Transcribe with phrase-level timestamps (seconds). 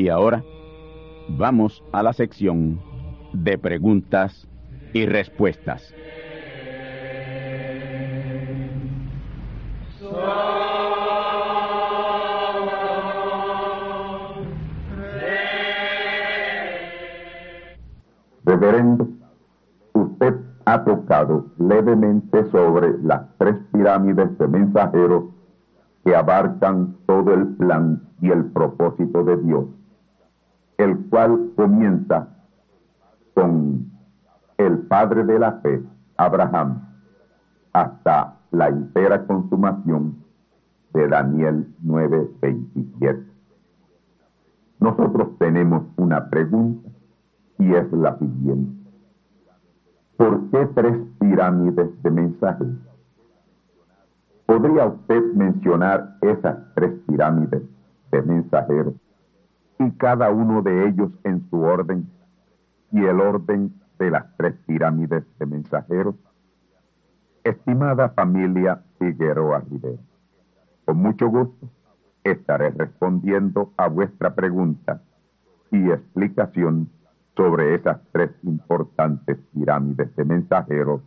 [0.00, 0.42] Y ahora
[1.28, 2.80] vamos a la sección
[3.34, 4.48] de preguntas
[4.94, 5.94] y respuestas.
[18.46, 19.06] Reverendo,
[19.92, 20.34] usted
[20.64, 25.24] ha tocado levemente sobre las tres pirámides de mensajeros
[26.06, 29.66] que abarcan todo el plan y el propósito de Dios,
[30.80, 32.28] el cual comienza
[33.34, 33.90] con
[34.56, 35.82] el padre de la fe,
[36.16, 36.88] Abraham,
[37.72, 40.16] hasta la entera consumación
[40.94, 43.26] de Daniel 9:27.
[44.80, 46.88] Nosotros tenemos una pregunta
[47.58, 48.90] y es la siguiente.
[50.16, 52.68] ¿Por qué tres pirámides de mensajes?
[54.46, 57.62] ¿Podría usted mencionar esas tres pirámides
[58.10, 58.94] de mensajeros
[59.80, 62.06] y cada uno de ellos en su orden
[62.92, 66.14] y el orden de las tres pirámides de mensajeros?
[67.42, 70.02] Estimada familia Figueroa Rivera,
[70.84, 71.66] con mucho gusto
[72.22, 75.00] estaré respondiendo a vuestra pregunta
[75.70, 76.90] y explicación
[77.34, 81.00] sobre esas tres importantes pirámides de mensajeros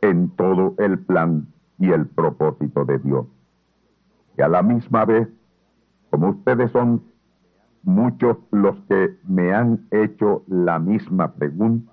[0.00, 1.46] en todo el plan
[1.78, 3.26] y el propósito de Dios.
[4.36, 5.28] Y a la misma vez,
[6.10, 7.02] como ustedes son
[7.82, 11.92] muchos los que me han hecho la misma pregunta,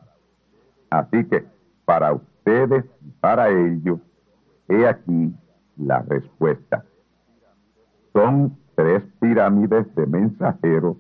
[0.89, 1.45] así que
[1.85, 3.99] para ustedes y para ellos,
[4.67, 5.33] he aquí
[5.77, 6.83] la respuesta.
[8.13, 10.97] Son tres pirámides de mensajeros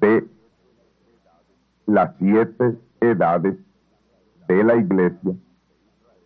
[0.00, 0.28] de
[1.86, 3.56] las siete edades
[4.48, 5.34] de la iglesia,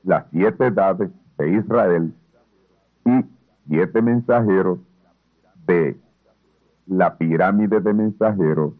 [0.02, 2.14] las siete edades de Israel
[3.04, 3.24] y
[3.68, 4.78] siete mensajeros
[5.66, 5.98] de
[6.86, 8.74] la pirámide de mensajeros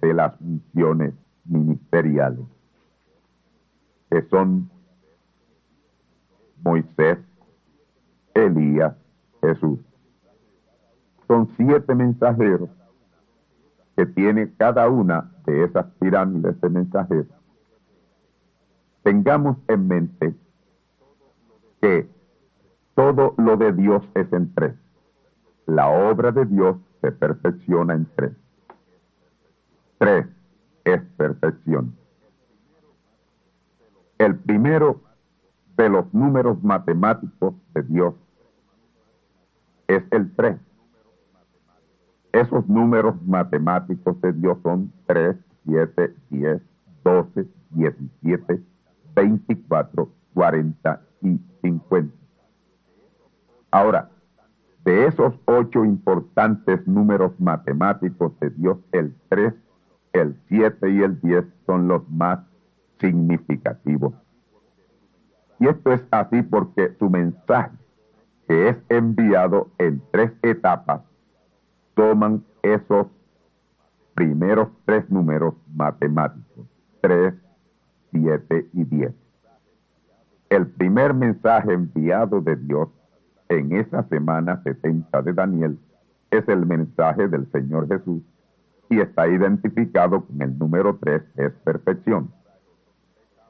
[0.00, 2.44] de las misiones ministeriales,
[4.10, 4.70] que son
[6.62, 7.18] Moisés,
[8.34, 8.94] Elías,
[9.40, 9.78] Jesús.
[11.28, 12.70] Son siete mensajeros
[13.96, 17.28] que tiene cada una de esas pirámides de mensajeros.
[19.02, 20.34] Tengamos en mente
[21.80, 22.08] que
[22.94, 24.74] todo lo de Dios es en tres.
[25.66, 28.32] La obra de Dios se perfecciona en tres.
[29.98, 30.26] Tres
[30.84, 31.94] es perfección.
[34.16, 35.02] El primero
[35.76, 38.14] de los números matemáticos de Dios
[39.86, 40.58] es el tres.
[42.32, 45.36] Esos números matemáticos de Dios son 3,
[45.66, 46.62] 7, 10,
[47.04, 48.62] 12, 17,
[49.14, 52.12] 24, 40 y 50.
[53.70, 54.10] Ahora,
[54.84, 59.54] de esos ocho importantes números matemáticos de Dios, el 3,
[60.12, 62.40] el 7 y el 10 son los más
[63.00, 64.14] significativos.
[65.58, 67.76] Y esto es así porque su mensaje
[68.46, 71.02] que es enviado en tres etapas,
[71.94, 73.06] toman esos
[74.14, 76.66] primeros tres números matemáticos,
[77.00, 77.34] 3,
[78.12, 79.12] 7 y 10.
[80.50, 82.88] El primer mensaje enviado de Dios
[83.58, 85.78] en esa semana 70 de Daniel
[86.30, 88.22] es el mensaje del Señor Jesús
[88.88, 92.30] y está identificado con el número 3, es perfección.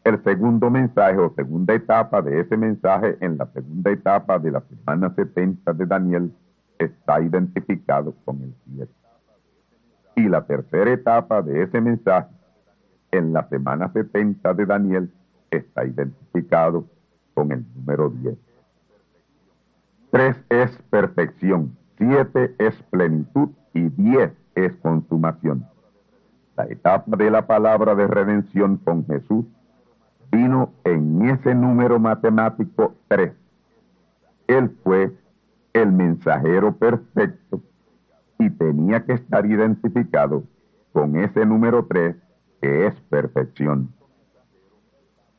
[0.05, 4.61] El segundo mensaje o segunda etapa de ese mensaje en la segunda etapa de la
[4.61, 6.33] semana 70 de Daniel
[6.79, 8.93] está identificado con el 7.
[10.17, 12.29] Y la tercera etapa de ese mensaje
[13.11, 15.11] en la semana 70 de Daniel
[15.51, 16.85] está identificado
[17.33, 18.37] con el número 10.
[20.15, 25.67] 3 es perfección, 7 es plenitud y 10 es consumación.
[26.57, 29.45] La etapa de la palabra de redención con Jesús
[30.31, 33.33] vino en ese número matemático 3.
[34.47, 35.13] Él fue
[35.73, 37.61] el mensajero perfecto
[38.39, 40.45] y tenía que estar identificado
[40.93, 42.15] con ese número 3
[42.63, 43.93] que es perfección.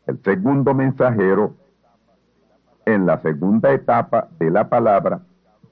[0.05, 1.55] El segundo mensajero
[2.85, 5.21] en la segunda etapa de la palabra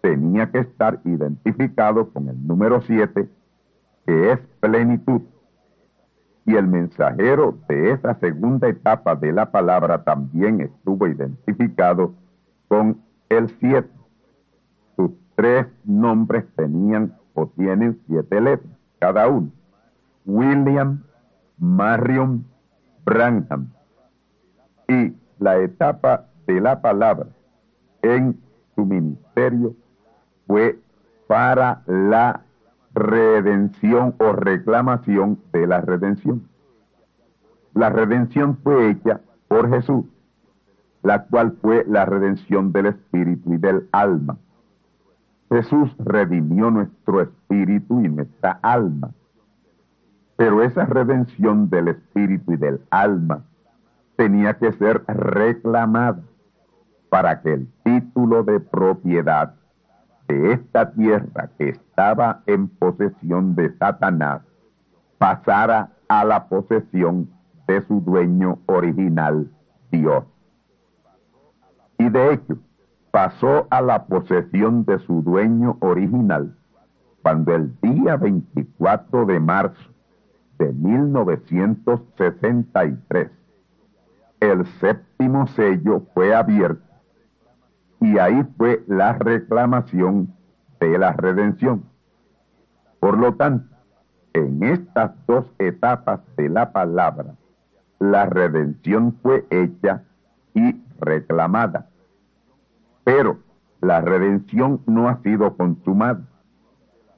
[0.02, 3.30] tenía que estar identificado con el número 7,
[4.06, 5.22] que es plenitud.
[6.46, 12.14] Y el mensajero de esa segunda etapa de la palabra también estuvo identificado
[12.68, 13.88] con el 7.
[14.98, 19.50] Sus tres nombres tenían o tienen siete letras, cada uno.
[20.26, 21.04] William,
[21.58, 22.46] Marion,
[23.06, 23.72] Branham.
[24.88, 27.28] Y la etapa de la palabra
[28.02, 28.40] en
[28.76, 29.76] su ministerio
[30.48, 30.80] fue
[31.28, 32.42] para la
[32.94, 36.48] redención o reclamación de la redención.
[37.74, 40.06] La redención fue hecha por Jesús,
[41.02, 44.38] la cual fue la redención del espíritu y del alma.
[45.50, 49.12] Jesús redimió nuestro espíritu y nuestra alma.
[50.36, 53.44] Pero esa redención del espíritu y del alma
[54.16, 56.22] tenía que ser reclamada
[57.14, 59.54] para que el título de propiedad
[60.28, 64.42] de esta tierra que estaba en posesión de Satanás
[65.20, 67.30] pasara a la posesión
[67.68, 69.48] de su dueño original,
[69.92, 70.24] Dios.
[72.00, 72.58] Y de hecho,
[73.12, 76.58] pasó a la posesión de su dueño original
[77.22, 79.92] cuando el día 24 de marzo
[80.58, 83.30] de 1963
[84.40, 86.83] el séptimo sello fue abierto
[88.04, 90.34] y ahí fue la reclamación
[90.82, 91.86] de la redención.
[93.00, 93.74] Por lo tanto,
[94.34, 97.36] en estas dos etapas de la palabra,
[98.00, 100.04] la redención fue hecha
[100.54, 101.88] y reclamada.
[103.06, 103.40] Pero
[103.80, 106.24] la redención no ha sido consumada.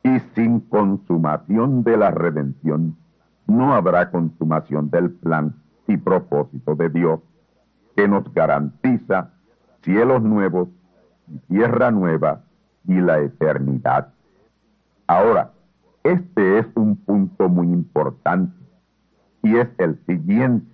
[0.03, 2.95] Y sin consumación de la redención,
[3.47, 5.55] no habrá consumación del plan
[5.87, 7.21] y propósito de Dios
[7.95, 9.31] que nos garantiza
[9.81, 10.67] cielos nuevos
[11.47, 12.41] tierra nueva
[12.87, 14.13] y la eternidad.
[15.07, 15.51] Ahora,
[16.03, 18.55] este es un punto muy importante
[19.43, 20.71] y es el siguiente.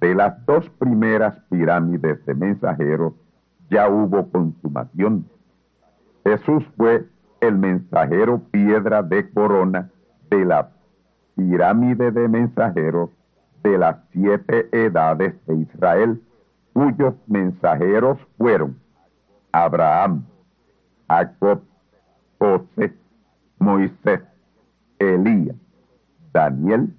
[0.00, 3.14] De las dos primeras pirámides de mensajeros
[3.70, 5.26] ya hubo consumación.
[6.24, 7.06] Jesús fue
[7.40, 9.90] el mensajero piedra de corona
[10.30, 10.70] de la
[11.36, 13.10] pirámide de mensajeros
[13.62, 16.22] de las siete edades de Israel
[16.72, 18.76] cuyos mensajeros fueron
[19.64, 20.24] Abraham,
[21.08, 21.62] Jacob,
[22.38, 22.94] José,
[23.58, 24.20] Moisés,
[24.98, 25.56] Elías,
[26.32, 26.94] Daniel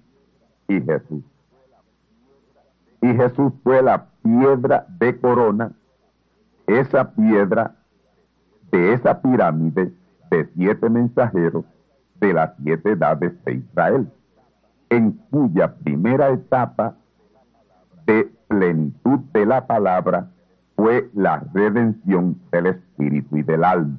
[0.68, 1.24] y Jesús.
[3.02, 5.72] Y Jesús fue la piedra de corona,
[6.68, 7.76] esa piedra
[8.72, 9.94] de esa pirámide
[10.30, 11.66] de siete mensajeros
[12.20, 14.12] de las siete edades de Israel,
[14.90, 16.96] en cuya primera etapa
[18.06, 20.30] de plenitud de la palabra
[20.80, 23.98] fue la redención del espíritu y del alma.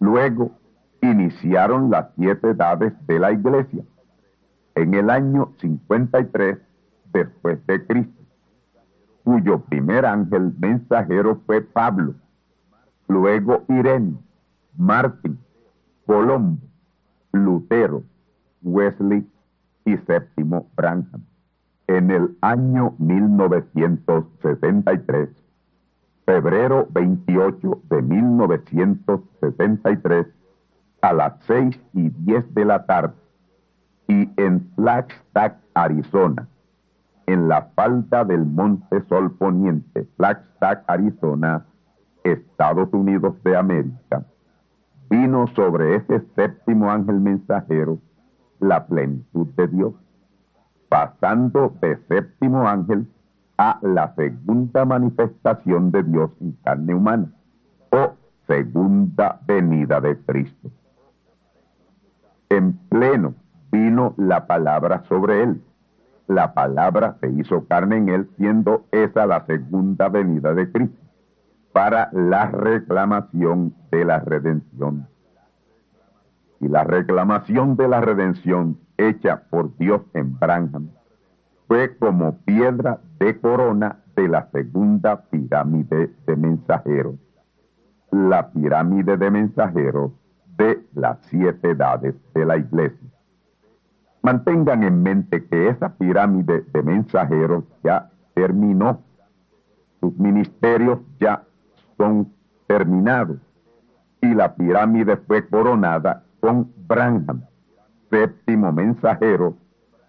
[0.00, 0.52] Luego
[1.02, 3.84] iniciaron las siete edades de la iglesia
[4.74, 6.56] en el año 53
[7.12, 8.22] después de Cristo,
[9.22, 12.14] cuyo primer ángel mensajero fue Pablo,
[13.06, 14.16] luego Irene,
[14.78, 15.38] Martín,
[16.06, 16.62] Colombo,
[17.32, 18.02] Lutero,
[18.62, 19.28] Wesley
[19.84, 21.22] y séptimo Branham
[21.86, 25.28] en el año 1963,
[26.24, 30.26] febrero 28 de 1963,
[31.02, 33.12] a las 6 y 10 de la tarde,
[34.08, 36.48] y en Flagstaff, Arizona,
[37.26, 41.64] en la falda del Monte Sol Poniente, Flagstaff, Arizona,
[42.22, 44.24] Estados Unidos de América,
[45.10, 47.98] vino sobre ese séptimo ángel mensajero
[48.60, 49.94] la plenitud de Dios,
[50.94, 53.08] pasando de séptimo ángel
[53.58, 57.32] a la segunda manifestación de Dios en carne humana,
[57.90, 58.12] o
[58.46, 60.70] segunda venida de Cristo.
[62.48, 63.34] En pleno
[63.72, 65.64] vino la palabra sobre él.
[66.28, 71.02] La palabra se hizo carne en él, siendo esa la segunda venida de Cristo,
[71.72, 75.08] para la reclamación de la redención.
[76.60, 80.90] Y la reclamación de la redención hecha por Dios en Branham
[81.66, 87.16] fue como piedra de corona de la segunda pirámide de mensajeros,
[88.10, 90.12] la pirámide de mensajeros
[90.56, 93.08] de las siete edades de la iglesia.
[94.22, 99.02] Mantengan en mente que esa pirámide de mensajeros ya terminó.
[100.00, 101.44] Sus ministerios ya
[101.98, 102.32] son
[102.66, 103.38] terminados.
[104.20, 107.42] Y la pirámide fue coronada con Branham,
[108.10, 109.56] séptimo mensajero,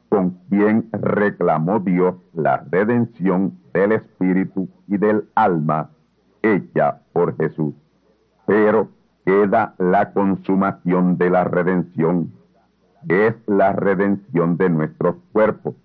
[0.10, 5.90] con quien reclamó Dios la redención del espíritu y del alma
[6.42, 7.74] hecha por Jesús.
[8.46, 8.90] Pero
[9.26, 12.32] queda la consumación de la redención,
[13.08, 15.76] es la redención de nuestros cuerpos.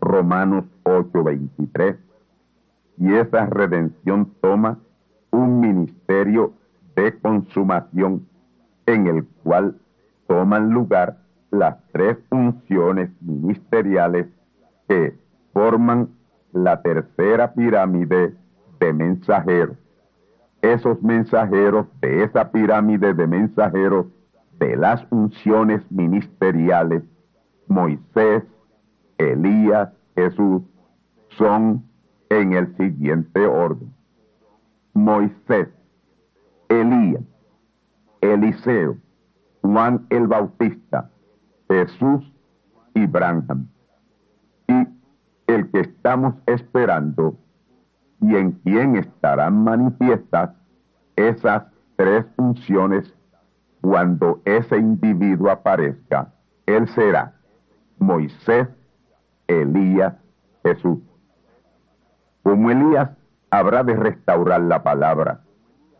[0.00, 1.96] Romanos 8:23.
[2.98, 4.78] Y esa redención toma
[5.30, 6.54] un ministerio
[6.94, 8.26] de consumación
[8.86, 9.76] en el cual
[10.26, 11.18] toman lugar
[11.50, 14.26] las tres funciones ministeriales
[14.88, 15.16] que
[15.52, 16.08] forman
[16.52, 18.34] la tercera pirámide
[18.80, 19.76] de mensajeros
[20.72, 24.06] esos mensajeros de esa pirámide de mensajeros
[24.58, 27.02] de las unciones ministeriales,
[27.68, 28.42] Moisés,
[29.18, 30.62] Elías, Jesús,
[31.30, 31.84] son
[32.30, 33.92] en el siguiente orden.
[34.94, 35.68] Moisés,
[36.68, 37.22] Elías,
[38.20, 38.96] Eliseo,
[39.62, 41.10] Juan el Bautista,
[41.68, 42.32] Jesús
[42.94, 43.68] y Branham.
[44.68, 44.88] Y
[45.46, 47.36] el que estamos esperando
[48.20, 50.50] y en quien estarán manifiestas
[51.16, 51.64] esas
[51.96, 53.12] tres funciones
[53.80, 56.32] cuando ese individuo aparezca.
[56.66, 57.34] Él será
[57.98, 58.68] Moisés,
[59.46, 60.14] Elías,
[60.62, 60.98] Jesús.
[62.42, 63.10] Como Elías
[63.50, 65.40] habrá de restaurar la palabra,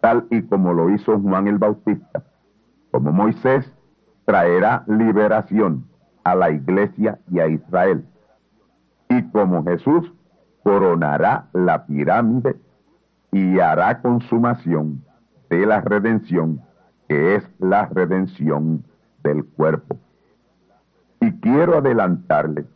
[0.01, 2.25] tal y como lo hizo Juan el Bautista.
[2.91, 3.71] Como Moisés
[4.27, 5.87] traerá liberación
[6.25, 8.05] a la iglesia y a Israel.
[9.09, 10.13] Y como Jesús
[10.63, 12.57] coronará la pirámide
[13.33, 15.05] y hará consumación
[15.49, 16.61] de la redención,
[17.09, 18.85] que es la redención
[19.23, 19.97] del cuerpo.
[21.21, 22.67] Y quiero adelantarle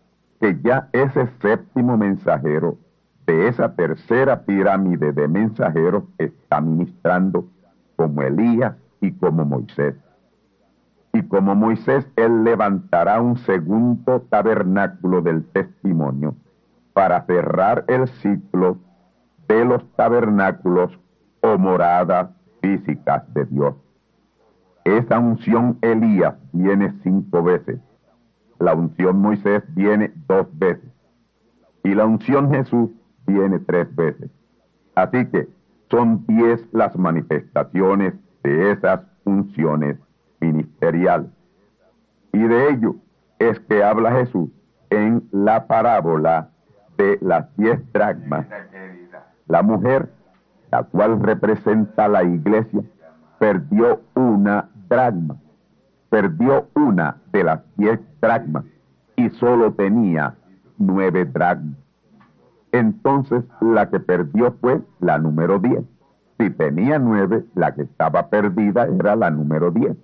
[0.40, 2.78] que ya ese séptimo mensajero
[3.26, 7.47] de esa tercera pirámide de mensajeros está ministrando
[7.97, 9.95] como Elías y como Moisés.
[11.12, 16.37] Y como Moisés, él levantará un segundo tabernáculo del testimonio
[16.93, 18.79] para cerrar el ciclo
[19.49, 20.99] de los tabernáculos
[21.40, 23.75] o moradas físicas de Dios.
[24.85, 27.81] Esa unción Elías viene cinco veces,
[28.59, 30.90] la unción Moisés viene dos veces
[31.83, 32.90] y la unción Jesús
[33.26, 34.31] viene tres veces.
[34.95, 35.49] Así que
[35.90, 39.97] son diez las manifestaciones de esas unciones
[40.40, 41.30] ministeriales.
[42.32, 42.97] Y de ello
[43.38, 44.50] es que habla Jesús
[44.90, 46.50] en la parábola
[46.97, 48.47] de las diez dracmas.
[49.47, 50.11] La mujer,
[50.70, 52.82] la cual representa la iglesia,
[53.38, 55.37] perdió una dracma,
[56.09, 58.64] perdió una de las diez dracmas
[59.16, 60.35] y solo tenía
[60.78, 61.76] nueve dracmas.
[62.73, 65.82] Entonces la que perdió fue la número diez.
[66.38, 69.97] Si tenía nueve, la que estaba perdida era la número diez.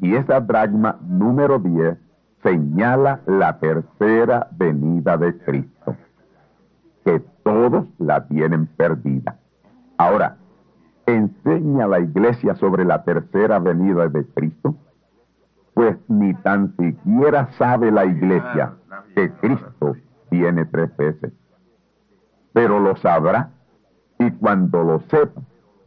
[0.00, 1.98] Y esa dracma número diez
[2.42, 5.96] señala la tercera venida de Cristo
[7.04, 9.36] que todos la tienen perdida.
[9.98, 10.36] Ahora,
[11.06, 14.74] ¿enseña la iglesia sobre la tercera venida de Cristo?
[15.74, 18.74] Pues ni tan siquiera sabe la iglesia
[19.14, 19.96] que Cristo
[20.30, 21.32] viene tres veces.
[22.52, 23.50] Pero lo sabrá
[24.18, 25.40] y cuando lo sepa,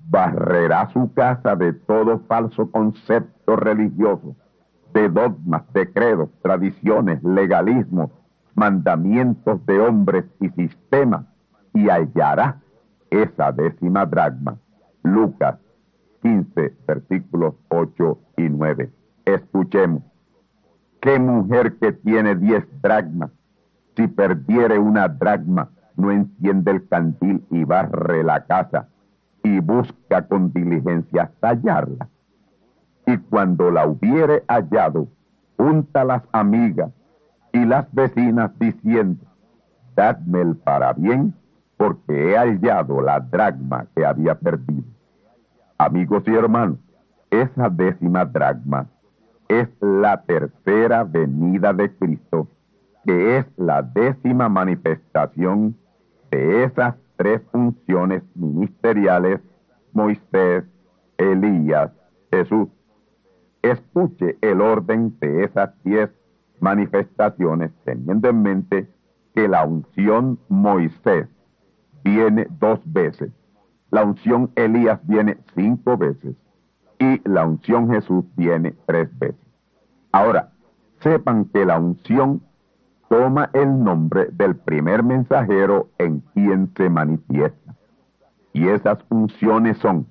[0.10, 4.36] barrerá su casa de todo falso concepto religioso,
[4.94, 8.12] de dogmas, de credos, tradiciones, legalismos,
[8.56, 11.26] mandamientos de hombres y sistemas,
[11.74, 12.62] y hallará
[13.10, 14.58] esa décima dragma.
[15.04, 15.58] Lucas
[16.22, 18.92] 15, versículos 8 y 9.
[19.26, 20.04] Escuchemos.
[21.02, 23.32] ¿Qué mujer que tiene diez dragmas,
[23.96, 28.88] si perdiere una dragma, no enciende el cantil y barre la casa,
[29.44, 32.08] y busca con diligencia hallarla.
[33.06, 35.08] Y cuando la hubiere hallado,
[35.58, 36.92] junta las amigas
[37.52, 39.26] y las vecinas diciendo,
[39.96, 40.58] dadme el
[40.98, 41.34] bien,
[41.78, 44.86] porque he hallado la dragma que había perdido.
[45.78, 46.78] Amigos y hermanos,
[47.30, 48.88] esa décima dragma
[49.50, 52.48] es la tercera venida de Cristo,
[53.06, 55.76] que es la décima manifestación
[56.32, 59.40] de esas tres funciones ministeriales,
[59.92, 60.64] Moisés,
[61.18, 61.92] Elías,
[62.32, 62.70] Jesús.
[63.62, 66.10] Escuche el orden de esas diez
[66.60, 68.90] manifestaciones teniendo en mente
[69.36, 71.28] que la unción Moisés
[72.04, 73.32] viene dos veces,
[73.92, 76.36] la unción Elías viene cinco veces
[77.00, 79.40] y la unción Jesús viene tres veces.
[80.12, 80.52] Ahora,
[81.02, 82.42] sepan que la unción
[83.14, 87.76] toma el nombre del primer mensajero en quien se manifiesta.
[88.54, 90.08] Y esas unciones son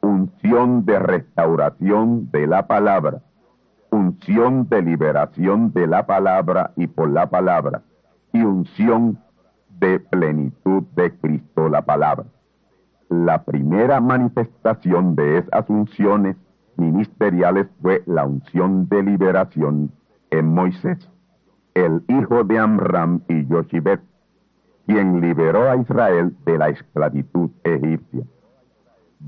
[0.00, 3.22] unción de restauración de la palabra,
[3.92, 7.82] unción de liberación de la palabra y por la palabra,
[8.32, 9.16] y unción
[9.78, 12.26] de plenitud de Cristo la palabra.
[13.10, 16.34] La primera manifestación de esas unciones
[16.76, 19.92] ministeriales fue la unción de liberación
[20.30, 21.08] en Moisés,
[21.74, 24.00] el hijo de Amram y Yoshibet,
[24.86, 28.24] quien liberó a Israel de la esclavitud egipcia.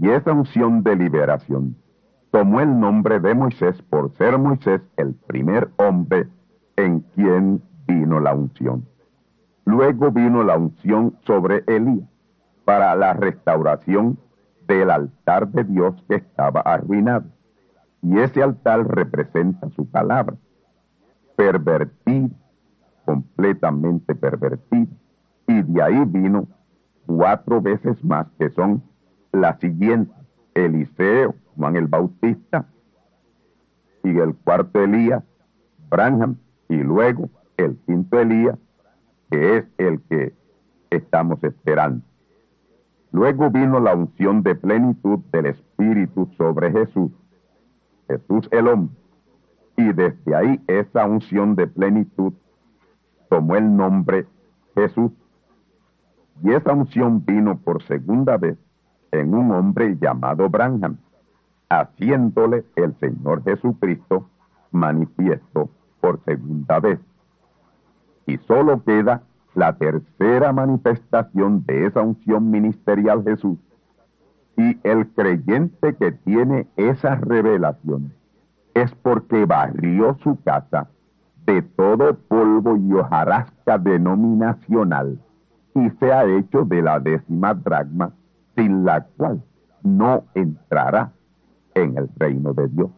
[0.00, 1.76] Y esa unción de liberación
[2.30, 6.28] tomó el nombre de Moisés por ser Moisés el primer hombre
[6.76, 8.86] en quien vino la unción.
[9.64, 12.08] Luego vino la unción sobre Elías
[12.64, 14.18] para la restauración
[14.66, 17.26] del altar de Dios que estaba arruinado.
[18.02, 20.36] Y ese altar representa su palabra,
[21.36, 22.34] pervertida,
[23.04, 24.90] completamente pervertida.
[25.46, 26.48] Y de ahí vino
[27.06, 28.82] cuatro veces más, que son
[29.32, 30.14] las siguientes.
[30.54, 32.66] Eliseo, Juan el Bautista,
[34.02, 35.22] y el cuarto Elías,
[35.90, 36.36] Branham,
[36.68, 38.58] y luego el quinto Elías,
[39.30, 40.32] que es el que
[40.90, 42.02] estamos esperando.
[43.12, 47.10] Luego vino la unción de plenitud del Espíritu sobre Jesús,
[48.08, 48.96] Jesús el hombre,
[49.76, 52.32] y desde ahí esa unción de plenitud
[53.28, 54.26] tomó el nombre
[54.74, 55.12] Jesús.
[56.42, 58.58] Y esa unción vino por segunda vez
[59.12, 60.96] en un hombre llamado Branham,
[61.68, 64.28] haciéndole el Señor Jesucristo
[64.70, 66.98] manifiesto por segunda vez.
[68.26, 69.22] Y solo queda
[69.54, 73.58] la tercera manifestación de esa unción ministerial Jesús.
[74.56, 78.12] Y el creyente que tiene esa revelación
[78.76, 80.86] es porque barrió su casa
[81.46, 85.18] de todo polvo y hojarasca denominacional
[85.74, 88.12] y se ha hecho de la décima dragma
[88.54, 89.42] sin la cual
[89.82, 91.12] no entrará
[91.74, 92.90] en el reino de Dios.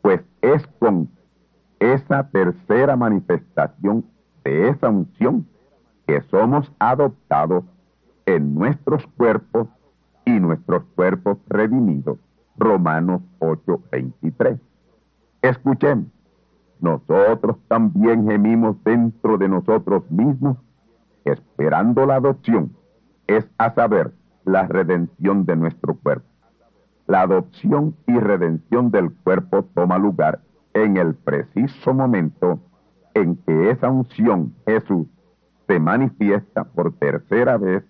[0.00, 1.10] Pues es con
[1.80, 4.06] esa tercera manifestación
[4.42, 5.46] de esa unción
[6.06, 7.64] que somos adoptados
[8.24, 9.68] en nuestros cuerpos
[10.24, 12.16] y nuestros cuerpos redimidos.
[12.56, 14.58] Romanos 8:23.
[15.42, 16.06] Escuchemos,
[16.80, 20.56] nosotros también gemimos dentro de nosotros mismos,
[21.24, 22.72] esperando la adopción,
[23.26, 24.12] es a saber,
[24.44, 26.26] la redención de nuestro cuerpo.
[27.06, 30.40] La adopción y redención del cuerpo toma lugar
[30.74, 32.60] en el preciso momento
[33.14, 35.06] en que esa unción, Jesús,
[35.66, 37.84] se manifiesta por tercera vez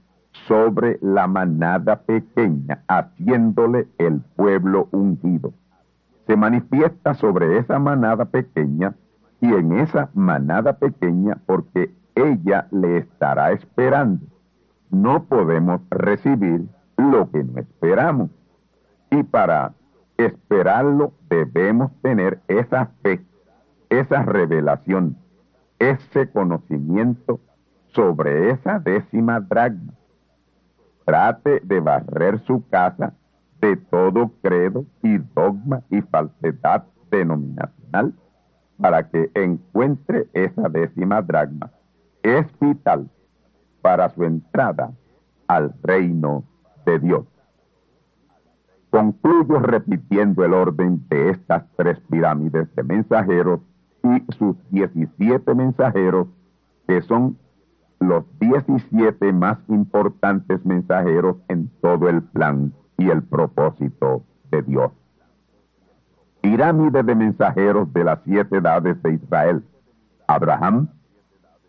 [0.47, 5.53] sobre la manada pequeña, haciéndole el pueblo ungido.
[6.29, 8.95] Se manifiesta sobre esa manada pequeña
[9.41, 14.25] y en esa manada pequeña porque ella le estará esperando
[14.91, 18.31] no podemos recibir lo que no esperamos.
[19.11, 19.75] Y para
[20.17, 23.25] esperarlo debemos tener esa fe,
[23.89, 25.17] esa revelación,
[25.79, 27.41] ese conocimiento
[27.89, 29.95] sobre esa décima dragma.
[31.05, 33.15] Trate de barrer su casa
[33.61, 38.15] de todo credo y dogma y falsedad denominacional
[38.81, 41.71] para que encuentre esa décima dragma.
[42.23, 43.09] Es vital
[43.83, 44.93] para su entrada
[45.47, 46.45] al reino
[46.87, 47.27] de Dios.
[48.91, 53.61] Concluyo repitiendo el orden de estas tres pirámides de mensajeros
[54.03, 56.29] y sus 17 mensajeros,
[56.87, 57.37] que son
[58.01, 64.93] los 17 más importantes mensajeros en todo el plan y el propósito de Dios.
[66.43, 69.65] Pirámide de mensajeros de las siete edades de Israel.
[70.27, 70.89] Abraham,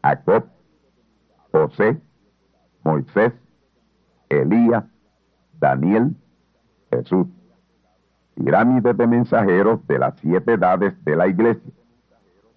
[0.03, 0.45] Jacob,
[1.51, 2.01] José,
[2.83, 3.33] Moisés,
[4.27, 4.83] Elías,
[5.59, 6.15] Daniel,
[6.91, 7.27] Jesús.
[8.35, 11.71] Pirámide de mensajeros de las siete edades de la iglesia.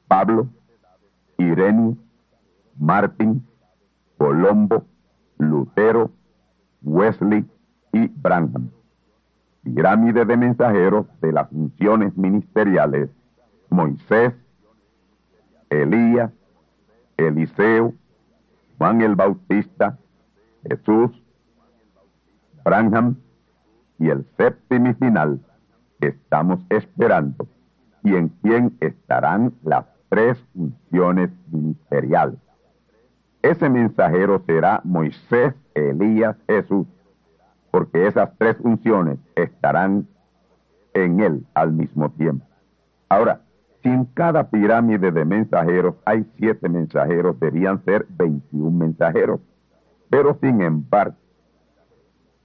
[0.08, 0.48] Pablo,
[1.38, 1.96] Irenio,
[2.78, 3.46] Martín,
[4.16, 4.84] Colombo,
[5.38, 6.10] Lutero,
[6.82, 7.44] Wesley
[7.92, 8.70] y Branham.
[9.62, 13.10] Pirámide de mensajeros de las funciones ministeriales.
[13.70, 14.34] Moisés,
[15.70, 16.30] Elías,
[17.16, 17.94] Eliseo,
[18.78, 19.98] Juan el Bautista,
[20.68, 21.10] Jesús,
[22.64, 23.16] Branham
[23.98, 25.40] y el séptimo y final
[26.00, 27.46] estamos esperando
[28.02, 32.38] y en quien estarán las tres funciones ministeriales.
[33.42, 36.86] Ese mensajero será Moisés, Elías, Jesús,
[37.72, 40.06] porque esas tres funciones estarán
[40.94, 42.46] en él al mismo tiempo.
[43.08, 43.40] Ahora,
[43.82, 49.40] si en cada pirámide de mensajeros hay siete mensajeros, debían ser 21 mensajeros.
[50.10, 51.16] Pero sin embargo,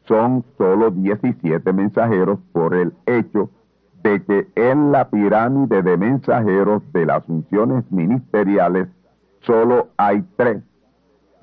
[0.06, 3.52] son solo 17 mensajeros por el hecho
[4.04, 8.88] de que en la pirámide de mensajeros de las funciones ministeriales
[9.42, 10.64] solo hay tres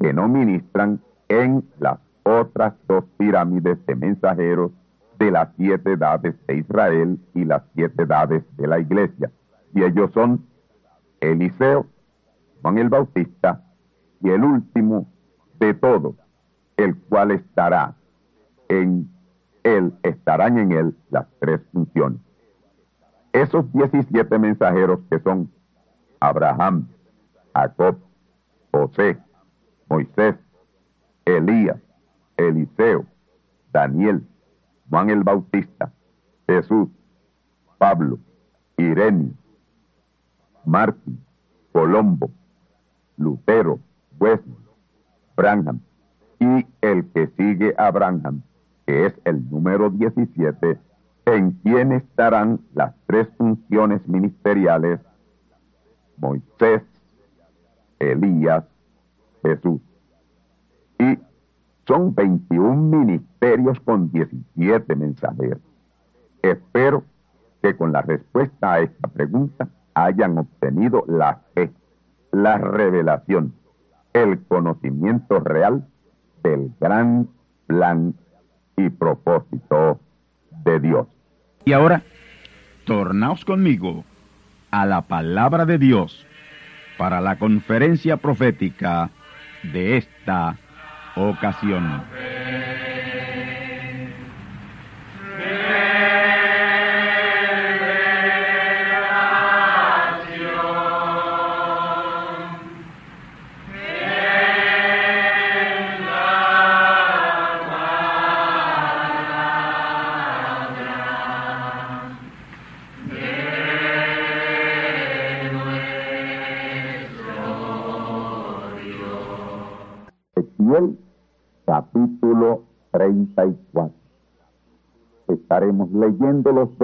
[0.00, 4.72] que no ministran en las otras dos pirámides de mensajeros
[5.18, 9.30] de las siete edades de Israel y las siete edades de la iglesia.
[9.74, 10.44] Y ellos son
[11.20, 11.86] Eliseo,
[12.62, 13.62] Juan el Bautista
[14.20, 15.06] y el último
[15.60, 16.16] de todos,
[16.76, 17.94] el cual estará
[18.68, 19.08] en
[19.62, 22.20] él, estarán en él las tres funciones.
[23.32, 25.50] Esos 17 mensajeros que son
[26.20, 26.88] Abraham,
[27.54, 27.98] Jacob,
[28.72, 29.18] José,
[29.88, 30.36] Moisés,
[31.24, 31.78] Elías,
[32.36, 33.06] Eliseo,
[33.72, 34.26] Daniel,
[34.88, 35.92] Juan el Bautista,
[36.46, 36.88] Jesús,
[37.78, 38.18] Pablo,
[38.76, 39.32] Irenio,
[40.64, 41.24] Martín,
[41.72, 42.30] Colombo,
[43.16, 43.78] Lutero,
[44.18, 44.56] Wesley,
[45.36, 45.80] Branham
[46.38, 48.42] y el que sigue a Branham,
[48.86, 50.78] que es el número 17,
[51.26, 55.00] en quien estarán las tres funciones ministeriales,
[56.16, 56.82] Moisés,
[57.98, 58.64] Elías,
[59.42, 59.80] Jesús.
[61.86, 65.60] Son 21 ministerios con 17 mensajeros.
[66.42, 67.04] Espero
[67.62, 71.70] que con la respuesta a esta pregunta hayan obtenido la fe,
[72.32, 73.54] la revelación,
[74.12, 75.86] el conocimiento real
[76.42, 77.28] del gran
[77.66, 78.14] plan
[78.76, 80.00] y propósito
[80.64, 81.06] de Dios.
[81.64, 82.02] Y ahora,
[82.84, 84.04] tornaos conmigo
[84.70, 86.26] a la palabra de Dios
[86.98, 89.10] para la conferencia profética
[89.72, 90.58] de esta
[91.14, 92.08] ocasión.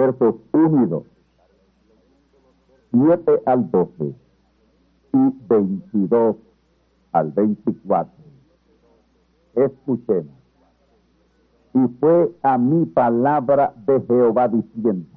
[0.01, 1.03] Versos 1 y 2,
[2.91, 4.15] 7 al 12
[5.13, 6.35] y 22
[7.11, 8.11] al 24.
[9.53, 10.33] Escuchemos.
[11.73, 15.07] Y fue a mi palabra de Jehová diciendo,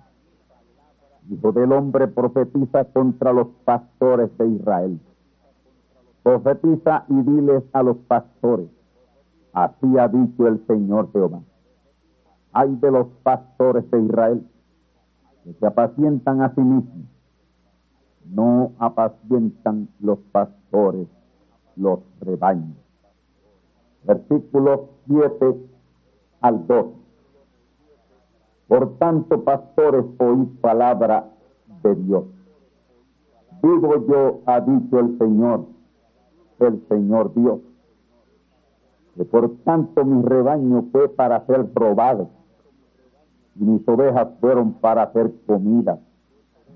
[1.30, 5.00] Hijo del hombre profetiza contra los pastores de Israel
[6.22, 8.68] Profetiza y diles a los pastores,
[9.52, 11.40] así ha dicho el Señor Jehová.
[12.52, 14.46] Hay de los pastores de Israel
[15.44, 17.06] que se apacientan a sí mismos,
[18.24, 21.06] no apacientan los pastores
[21.76, 22.76] los rebaños.
[24.04, 25.56] Versículo 7
[26.40, 26.86] al 2.
[28.68, 31.30] Por tanto, pastores, oíd palabra
[31.82, 32.24] de Dios.
[33.62, 35.66] Digo yo, ha dicho el Señor,
[36.60, 37.60] el Señor Dios.
[39.16, 42.30] Que por tanto mi rebaño fue para ser robado
[43.56, 45.98] y mis ovejas fueron para hacer comida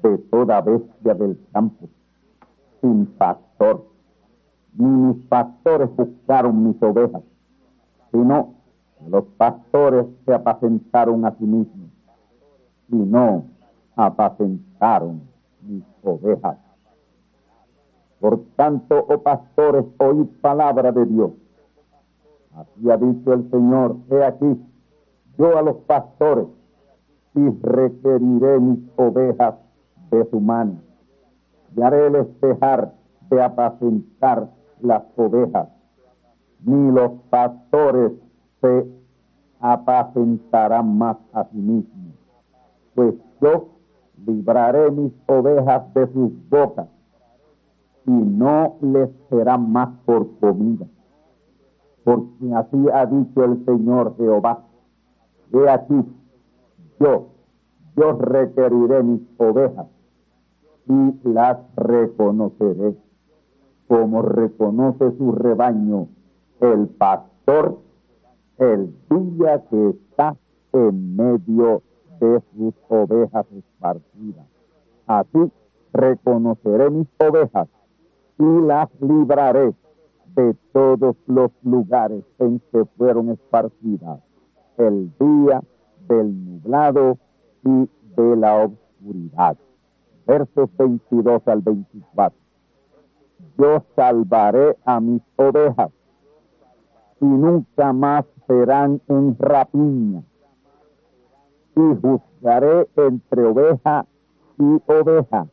[0.03, 1.89] de toda bestia del campo,
[2.81, 3.87] sin pastor.
[4.75, 7.23] Ni mis pastores buscaron mis ovejas,
[8.13, 8.55] sino
[9.09, 11.91] los pastores se apacentaron a sí mismos
[12.89, 13.45] y no
[13.97, 15.23] apacentaron
[15.63, 16.59] mis ovejas.
[18.21, 21.31] Por tanto, oh pastores, oíd palabra de Dios.
[22.55, 24.61] Así ha dicho el Señor, he aquí,
[25.37, 26.47] yo a los pastores
[27.39, 29.55] y requeriré mis ovejas
[30.11, 30.81] de su mano.
[31.77, 32.95] Y haré dejar
[33.31, 34.49] de apacentar
[34.81, 35.69] las ovejas.
[36.65, 38.13] Ni los pastores
[38.61, 38.87] se
[39.61, 42.15] apacentarán más a sí mismos,
[42.95, 43.69] pues yo
[44.27, 46.89] libraré mis ovejas de sus bocas
[48.07, 50.87] y no les será más por comida.
[52.05, 54.65] Porque así ha dicho el Señor Jehová.
[55.53, 56.05] He aquí,
[57.01, 57.29] yo,
[57.97, 59.87] yo requeriré mis ovejas
[60.87, 62.97] y las reconoceré,
[63.87, 66.09] como reconoce su rebaño
[66.61, 67.79] el pastor
[68.59, 70.37] el día que está
[70.73, 71.83] en medio
[72.21, 74.47] de sus ovejas esparcidas.
[75.07, 75.53] Así
[75.93, 77.69] reconoceré mis ovejas
[78.39, 79.75] y las libraré
[80.35, 84.21] de todos los lugares en que fueron esparcidas
[84.77, 85.63] el día
[86.09, 87.19] del nublado
[87.65, 89.57] y de la oscuridad.
[90.27, 92.39] Versos 22 al 24.
[93.57, 95.91] Yo salvaré a mis ovejas
[97.21, 100.23] y nunca más serán en rapiña.
[101.77, 104.07] Y juzgaré entre oveja
[104.59, 105.47] y oveja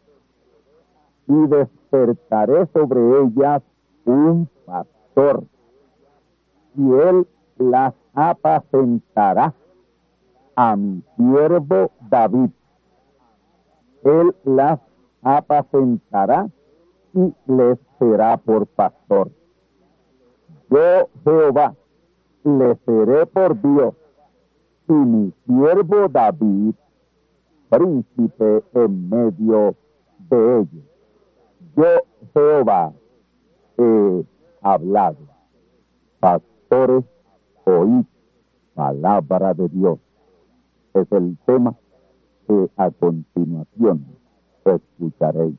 [1.28, 3.62] y despertaré sobre ellas
[4.06, 5.44] un pastor,
[6.76, 9.54] y él las apacentará
[10.56, 12.50] a mi siervo David.
[14.04, 14.80] Él las
[15.22, 16.48] apacentará
[17.14, 19.32] y les será por pastor.
[20.70, 21.76] Yo, Jehová,
[22.44, 23.94] le seré por Dios,
[24.88, 26.76] y mi siervo David,
[27.70, 29.76] príncipe en medio
[30.30, 30.96] de ellos
[31.76, 31.84] yo
[32.34, 32.94] Jehová
[33.78, 34.26] he
[34.62, 35.18] hablado.
[36.20, 37.04] Pastores,
[37.66, 38.06] oíd
[38.74, 40.00] palabra de Dios.
[40.96, 41.76] Es el tema
[42.48, 44.06] que a continuación
[44.64, 45.58] escucharéis.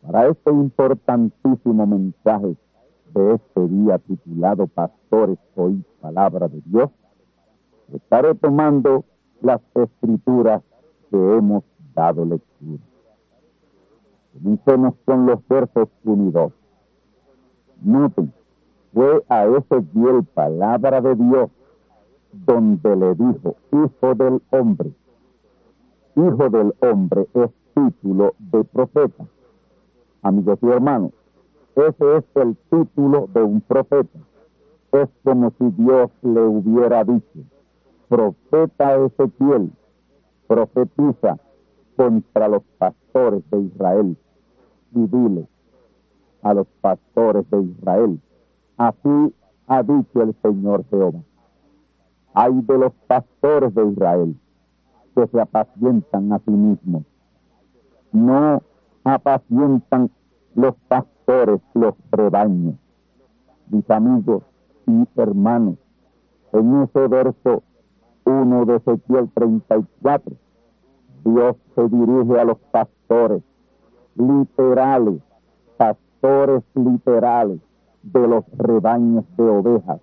[0.00, 2.56] Para este importantísimo mensaje
[3.12, 6.88] de este día titulado Pastores, oíd palabra de Dios,
[7.92, 9.04] estaré tomando
[9.42, 10.62] las escrituras
[11.10, 11.62] que hemos
[11.94, 12.82] dado lectura.
[14.32, 16.52] Comencemos con los versos 1 y 2.
[17.82, 18.32] Noten,
[18.94, 21.50] fue a ese fiel palabra de Dios
[22.32, 24.92] donde le dijo, hijo del hombre.
[26.16, 29.26] Hijo del hombre es título de profeta.
[30.22, 31.12] Amigos y hermanos,
[31.76, 34.18] ese es el título de un profeta.
[34.92, 37.40] Es como si Dios le hubiera dicho,
[38.08, 39.70] profeta Ezequiel,
[40.46, 41.38] profetiza
[41.96, 44.16] contra los pastores de Israel
[44.92, 45.46] y dile
[46.42, 48.20] a los pastores de Israel,
[48.76, 49.34] así
[49.66, 51.20] ha dicho el Señor Jehová.
[52.34, 54.36] Hay de los pastores de Israel
[55.14, 57.02] que se apacientan a sí mismos.
[58.12, 58.62] No
[59.04, 60.10] apacientan
[60.54, 62.76] los pastores los rebaños.
[63.68, 64.44] Mis amigos
[64.86, 65.76] y hermanos,
[66.52, 67.62] en ese verso
[68.24, 70.36] 1 de Ezequiel 34,
[71.24, 73.42] Dios se dirige a los pastores
[74.14, 75.20] literales,
[75.76, 77.60] pastores literales
[78.02, 80.00] de los rebaños de ovejas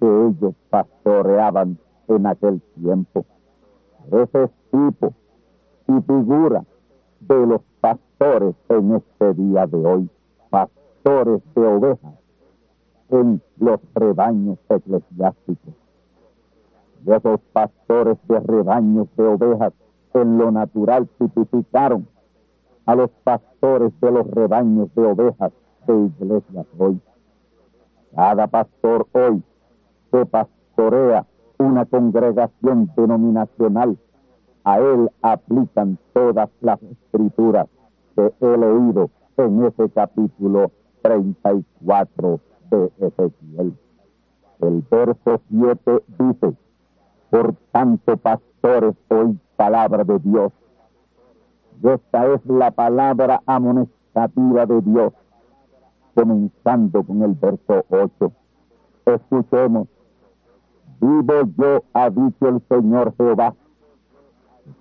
[0.00, 3.24] que ellos pastoreaban en aquel tiempo.
[4.10, 5.12] Ese es tipo
[5.88, 6.64] y figura
[7.20, 10.10] de los pastores en este día de hoy,
[10.48, 12.14] pastores de ovejas
[13.10, 15.74] en los rebaños eclesiásticos.
[17.04, 19.72] Y esos pastores de rebaños de ovejas
[20.14, 22.08] en lo natural tipificaron
[22.86, 25.52] a los pastores de los rebaños de ovejas
[25.86, 27.00] de iglesias hoy.
[28.14, 29.42] Cada pastor hoy
[30.10, 31.26] que pastorea
[31.58, 33.98] una congregación denominacional,
[34.64, 37.66] a él aplican todas las escrituras
[38.16, 40.70] que he leído en ese capítulo
[41.02, 43.74] 34 de Ezequiel.
[44.60, 46.56] El verso 7 dice,
[47.30, 50.52] por tanto, pastores, hoy palabra de Dios.
[51.82, 55.12] esta es la palabra amonestativa de Dios,
[56.14, 58.32] comenzando con el verso 8.
[59.06, 59.88] Escuchemos.
[61.00, 63.54] Vivo yo, ha dicho el Señor Jehová,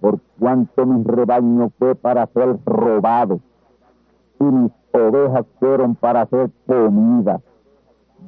[0.02, 3.40] por cuanto mi rebaño fue para ser robado
[4.40, 7.42] y mis ovejas fueron para ser comidas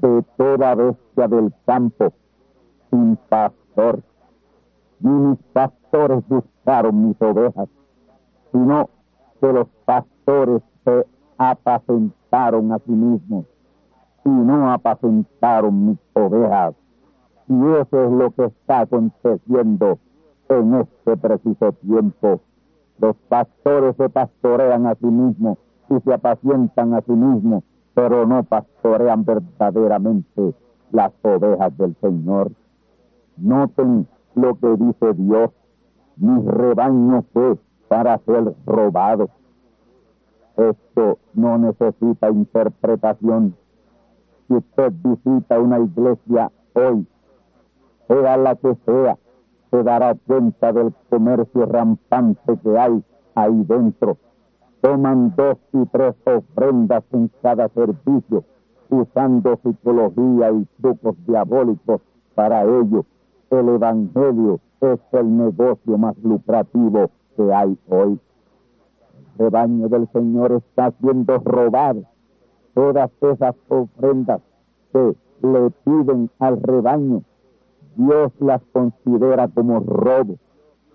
[0.01, 2.13] de toda bestia del campo
[2.89, 4.01] sin pastor
[5.01, 7.67] ni mis pastores buscaron mis ovejas,
[8.51, 8.89] sino
[9.39, 11.06] que los pastores se
[11.38, 13.45] apacentaron a sí mismos
[14.23, 16.75] y no apacentaron mis ovejas.
[17.47, 19.99] Y eso es lo que está aconteciendo
[20.49, 22.41] en este preciso tiempo.
[22.99, 25.58] Los pastores se pastorean a sí mismos
[25.89, 30.54] y se apacientan a sí mismos, pero no pastorean verdaderamente
[30.91, 32.51] las ovejas del Señor.
[33.38, 35.51] Noten lo que dice Dios.
[36.17, 39.30] Mi rebaño fue para ser robado.
[40.58, 43.56] Esto no necesita interpretación.
[44.47, 47.08] Si usted visita una iglesia hoy,
[48.12, 49.17] sea la que sea,
[49.69, 53.02] se dará cuenta del comercio rampante que hay
[53.36, 54.17] ahí dentro.
[54.82, 58.43] Toman dos y tres ofrendas en cada servicio,
[58.89, 62.02] usando psicología y trucos diabólicos
[62.36, 63.06] para ello.
[63.50, 68.19] El Evangelio es el negocio más lucrativo que hay hoy.
[69.38, 72.04] El rebaño del Señor está siendo robado.
[72.74, 74.41] Todas esas ofrendas
[74.91, 77.24] que le piden al rebaño
[77.95, 80.38] Dios las considera como robo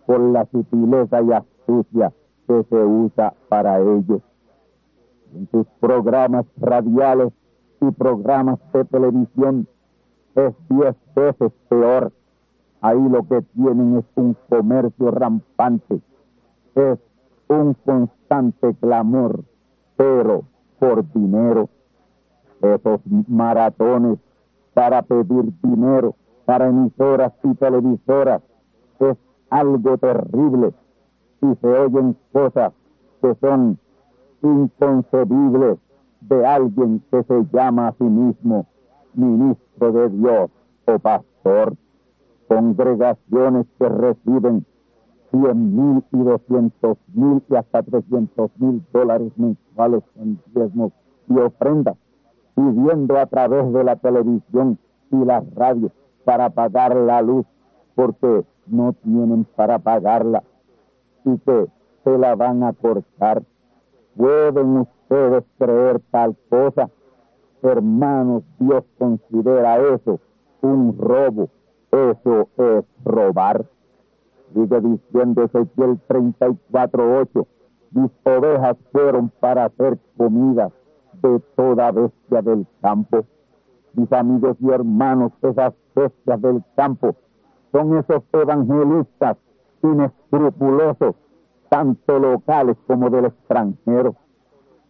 [0.07, 2.13] por la sutileza y astucia
[2.47, 4.23] que se usa para ellos.
[5.35, 7.33] En sus programas radiales
[7.81, 9.67] y programas de televisión
[10.35, 12.13] es diez veces peor.
[12.81, 16.01] Ahí lo que tienen es un comercio rampante,
[16.75, 16.99] es
[17.49, 19.45] un constante clamor,
[19.97, 20.45] pero
[20.79, 21.69] por dinero.
[22.63, 24.19] Esos maratones
[24.73, 26.15] para pedir dinero
[26.47, 28.41] para emisoras y televisoras
[29.01, 29.17] es
[29.51, 30.73] algo terrible
[31.43, 32.73] y se oyen cosas
[33.21, 33.79] que son
[34.43, 35.79] inconcebibles
[36.21, 38.65] de alguien que se llama a sí mismo
[39.15, 40.51] ministro de Dios
[40.87, 41.75] o pastor.
[42.49, 44.65] Congregaciones que reciben
[45.33, 50.93] cien mil y doscientos mil y hasta trescientos mil dólares mensuales en diezmos
[51.29, 51.97] y ofrendas,
[52.55, 54.79] pidiendo a través de la televisión
[55.11, 55.91] y las radios
[56.27, 57.47] para pagar la luz
[57.95, 60.43] porque no tienen para pagarla
[61.25, 61.69] y que
[62.03, 63.45] se la van a cortar.
[64.17, 66.91] ¿Pueden ustedes creer tal cosa?
[67.63, 70.19] Hermanos, Dios considera eso
[70.63, 71.49] un robo.
[71.93, 73.65] Eso es robar.
[74.53, 77.47] Sigue diciendo Ezequiel 34.8,
[77.93, 80.73] mis ovejas fueron para hacer comida
[81.23, 83.25] de toda bestia del campo
[83.97, 87.17] mis amigos y hermanos, esas del campo,
[87.73, 89.37] son esos evangelistas
[89.83, 91.15] inescrupulosos,
[91.69, 94.15] tanto locales como del extranjero.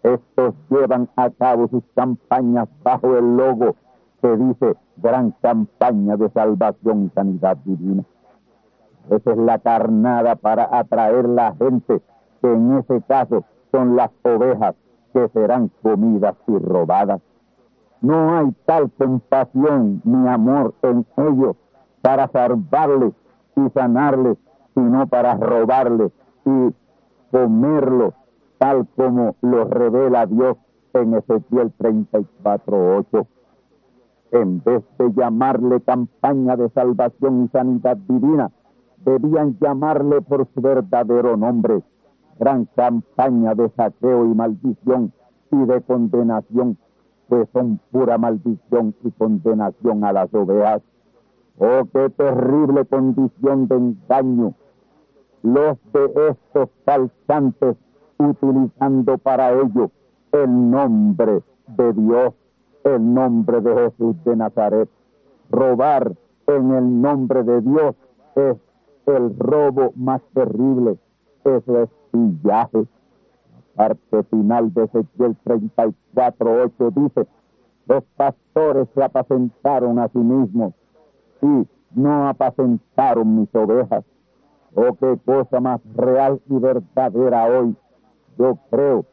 [0.03, 3.77] Estos llevan a cabo sus campañas bajo el logo
[4.21, 8.05] que dice Gran Campaña de Salvación y Sanidad Divina.
[9.11, 12.03] Esa es la carnada para atraer la gente,
[12.40, 14.75] que en ese caso son las ovejas
[15.12, 17.21] que serán comidas y robadas.
[18.00, 21.56] No hay tal compasión ni amor en ellos
[22.02, 23.14] para salvarles
[23.56, 24.37] y sanarles,
[24.74, 26.12] sino para robarles
[26.44, 26.74] y
[27.30, 28.14] comerlos,
[28.59, 30.56] tal como lo revela Dios
[30.92, 33.26] en Ezequiel 34.8.
[34.32, 38.50] En vez de llamarle campaña de salvación y sanidad divina,
[39.04, 41.82] debían llamarle por su verdadero nombre,
[42.38, 45.12] gran campaña de saqueo y maldición
[45.50, 46.76] y de condenación
[47.29, 50.83] pues son pura maldición y condenación a las ovejas.
[51.59, 54.55] Oh, qué terrible condición de engaño
[55.43, 57.77] los de estos falsantes
[58.19, 59.91] utilizando para ello
[60.33, 62.35] el nombre de Dios,
[62.85, 64.89] el nombre de Jesús de Nazaret.
[65.51, 66.12] Robar
[66.49, 67.95] en el nombre de Dios
[68.35, 68.57] es
[69.07, 70.99] el robo más terrible,
[71.45, 72.87] eso es pillaje
[73.77, 77.29] parte final de Ezequiel 34.8 dice,
[77.87, 80.75] los pastores se apacentaron a sí mismos
[81.43, 84.05] y no apacentaron mis ovejas.
[84.75, 87.77] Oh, qué cosa más real y verdadera hoy.
[88.39, 89.07] Yo creo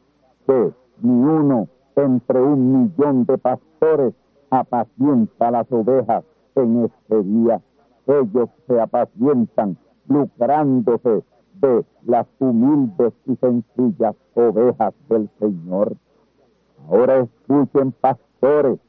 [0.48, 4.14] que ni uno entre un millón de pastores
[4.50, 6.24] apacienta las ovejas
[6.56, 7.62] en este día.
[8.08, 11.24] Ellos se apacientan lucrándose
[12.06, 15.96] las humildes y sencillas ovejas del Señor.
[16.90, 18.80] Ahora escuchen pastores,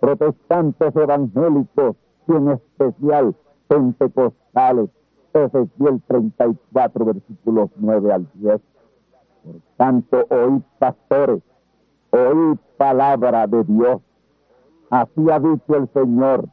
[0.00, 1.96] protestantes evangélicos
[2.28, 3.34] y en especial
[3.68, 4.90] pentecostales.
[5.34, 8.60] Ezequiel 34, versículos 9 al 10.
[9.44, 11.42] Por tanto, oíd pastores,
[12.10, 14.00] oíd palabra de Dios.
[14.88, 16.48] Así ha dicho el Señor.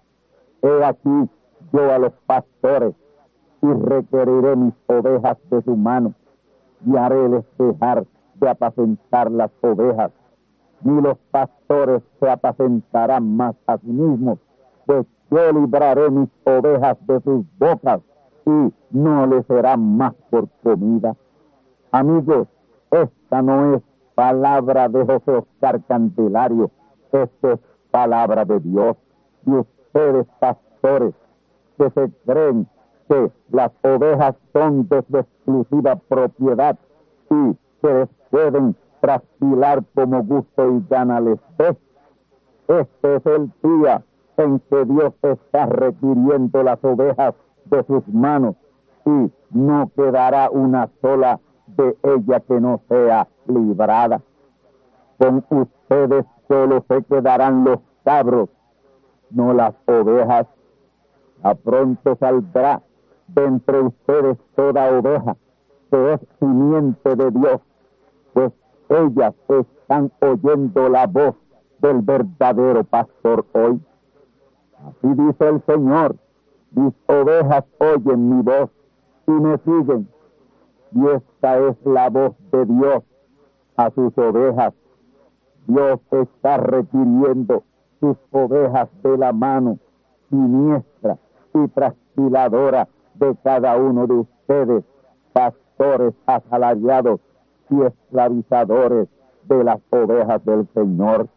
[0.62, 1.30] He aquí
[1.72, 2.94] yo a los pastores
[3.64, 6.14] y requeriré mis ovejas de su mano
[6.86, 8.06] y haré dejar
[8.36, 10.12] de apacentar las ovejas.
[10.82, 14.38] Ni los pastores se apacentarán más a sí mismos,
[14.86, 18.02] pues yo libraré mis ovejas de sus bocas
[18.46, 21.16] y no les serán más por comida.
[21.92, 22.50] Amigos,
[22.92, 23.82] esta no es
[24.14, 26.70] palabra de José Oscar Candelario,
[27.14, 27.60] esta es
[27.92, 28.98] palabra de Dios.
[29.46, 31.14] Y ustedes, pastores,
[31.78, 32.68] que se creen
[33.50, 36.78] las ovejas son de su exclusiva propiedad
[37.30, 41.78] y les pueden trasquilar como gusto y gana les dé.
[42.68, 44.04] Este es el día
[44.38, 47.36] en que Dios está requiriendo las ovejas
[47.66, 48.56] de sus manos
[49.06, 54.22] y no quedará una sola de ella que no sea librada.
[55.18, 58.50] Con ustedes solo se quedarán los cabros,
[59.30, 60.48] no las ovejas.
[61.44, 62.82] A pronto saldrá
[63.28, 65.36] de entre ustedes toda oveja
[65.92, 67.62] que es simiente de Dios,
[68.34, 68.52] pues
[68.90, 71.36] ellas están oyendo la voz
[71.80, 73.80] del verdadero pastor hoy.
[74.86, 76.16] Así dice el Señor,
[76.72, 78.70] mis ovejas oyen mi voz
[79.28, 80.08] y me siguen.
[80.94, 83.04] Y esta es la voz de Dios
[83.78, 84.74] a sus ovejas.
[85.68, 87.64] Dios está requiriendo
[88.00, 89.78] sus ovejas de la mano
[90.30, 91.18] siniestra
[91.54, 94.84] y trasquiladora de cada uno de ustedes,
[95.34, 97.20] pastores asalariados
[97.70, 99.08] y esclavizadores
[99.48, 101.28] de las ovejas del Señor.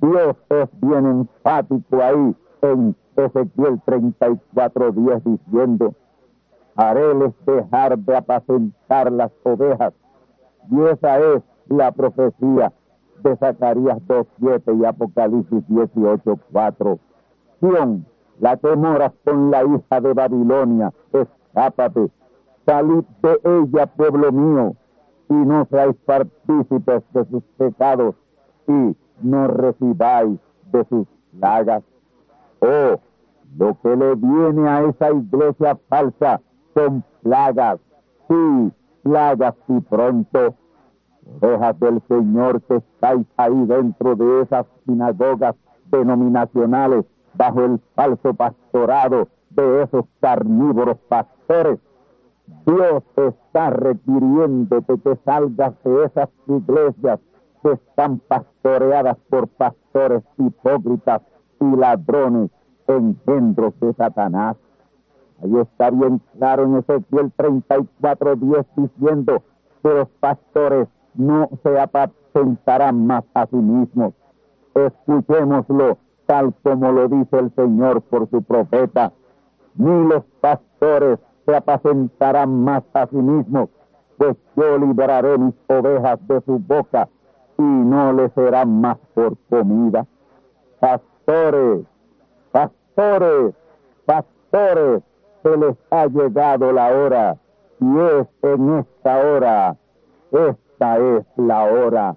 [0.00, 5.94] Dios es bien enfático ahí en Ezequiel 34, 10 diciendo,
[6.76, 9.92] haréles dejar de apacentar las ovejas.
[10.70, 12.72] Y esa es la profecía
[13.22, 16.98] de Zacarías 2.7 y Apocalipsis 18.4.
[17.60, 18.06] Sion,
[18.40, 22.10] la que moras con la hija de Babilonia, escápate,
[22.66, 24.74] salid de ella, pueblo mío,
[25.28, 28.14] y no seáis partícipes de sus pecados,
[28.66, 30.38] y no recibáis
[30.72, 31.06] de sus
[31.38, 31.82] plagas.
[32.60, 32.98] Oh,
[33.56, 36.40] lo que le viene a esa iglesia falsa
[36.74, 37.78] son plagas,
[38.28, 38.72] sí,
[39.02, 40.54] plagas y pronto.
[41.40, 45.54] Ovejas del Señor que estáis ahí dentro de esas sinagogas
[45.90, 51.78] denominacionales bajo el falso pastorado de esos carnívoros pastores.
[52.66, 57.20] Dios está requiriéndote que salgas de esas iglesias
[57.62, 61.22] que están pastoreadas por pastores hipócritas
[61.60, 62.50] y ladrones,
[62.86, 64.56] engendros de Satanás.
[65.42, 69.42] Ahí está bien claro en Ezequiel 34, 10 diciendo
[69.82, 74.12] que los pastores no se apacentarán más a sí mismos.
[74.74, 79.12] Escuchémoslo tal como lo dice el Señor por su profeta.
[79.74, 83.68] Ni los pastores se apacentarán más a sí mismos,
[84.16, 87.08] pues yo libraré mis ovejas de su boca
[87.58, 90.06] y no les serán más por comida.
[90.80, 91.84] Pastores,
[92.52, 93.54] pastores,
[94.06, 95.02] pastores,
[95.42, 97.36] se les ha llegado la hora
[97.80, 99.76] y es en esta hora,
[100.30, 102.16] esta es la hora.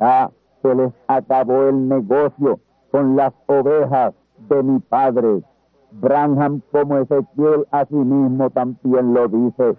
[0.00, 0.30] Ya
[0.62, 2.60] se les acabó el negocio
[2.90, 4.14] con las ovejas
[4.48, 5.42] de mi padre.
[5.92, 9.76] Branham como Ezequiel asimismo también lo dice.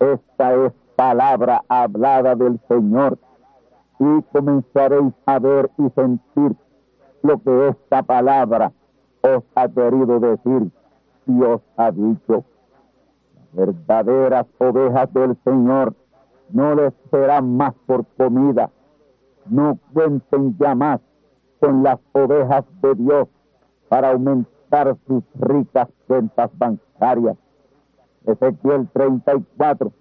[0.00, 3.18] Esta es palabra hablada del Señor
[4.00, 6.56] y comenzaréis a ver y sentir
[7.22, 8.72] lo que esta palabra
[9.22, 10.70] os ha querido decir
[11.26, 12.44] y os ha dicho.
[13.52, 15.94] verdaderas ovejas del Señor
[16.50, 18.70] no les serán más por comida.
[19.46, 21.00] No cuenten ya más
[21.60, 23.28] con las ovejas de Dios
[23.88, 27.36] para aumentar sus ricas ventas bancarias.
[28.26, 29.92] Ezequiel 34,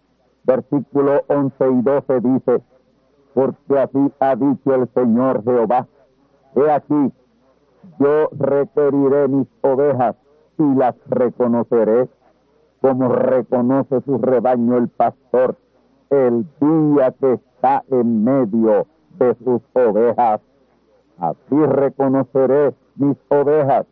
[0.43, 2.61] versículo 11 y 12 dice,
[3.33, 5.87] porque así ha dicho el Señor Jehová,
[6.55, 7.13] he aquí,
[7.99, 10.15] yo requeriré mis ovejas
[10.57, 12.09] y las reconoceré,
[12.81, 15.55] como reconoce su rebaño el pastor,
[16.09, 18.87] el día que está en medio
[19.19, 20.41] de sus ovejas.
[21.19, 23.85] Así reconoceré mis ovejas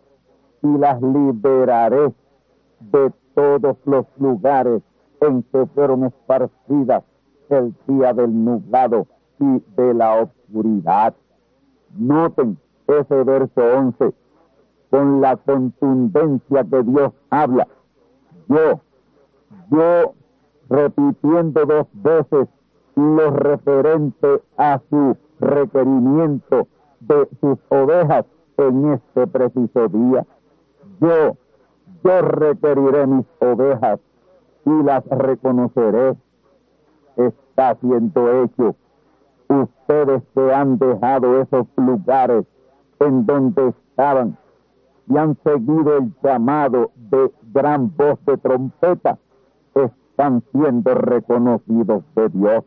[0.62, 2.14] y las liberaré
[2.80, 4.84] de todos los lugares
[5.22, 7.04] en que fueron esparcidas
[7.50, 9.08] el día del nublado
[9.40, 11.16] y de la oscuridad.
[11.98, 12.58] Noten
[12.88, 14.14] ese verso 11
[14.92, 17.68] con la contundencia que Dios habla.
[18.48, 18.82] Yo,
[19.72, 20.14] yo
[20.70, 22.48] repitiendo dos veces
[22.96, 26.68] lo referente a su requerimiento
[27.08, 28.26] de sus ovejas
[28.58, 30.26] en este preciso día.
[31.00, 31.38] Yo,
[32.04, 34.00] yo requeriré mis ovejas
[34.66, 36.16] y las reconoceré.
[37.18, 38.76] Está siendo hecho.
[39.48, 42.46] Ustedes se han dejado esos lugares
[43.00, 44.38] en donde estaban
[45.08, 49.20] y han seguido el llamado de gran voz de trompeta,
[49.76, 52.64] están siendo reconocidos de Dios.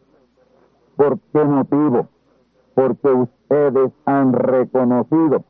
[0.96, 2.08] ¿Por qué motivo?
[2.78, 5.42] Porque ustedes han reconocido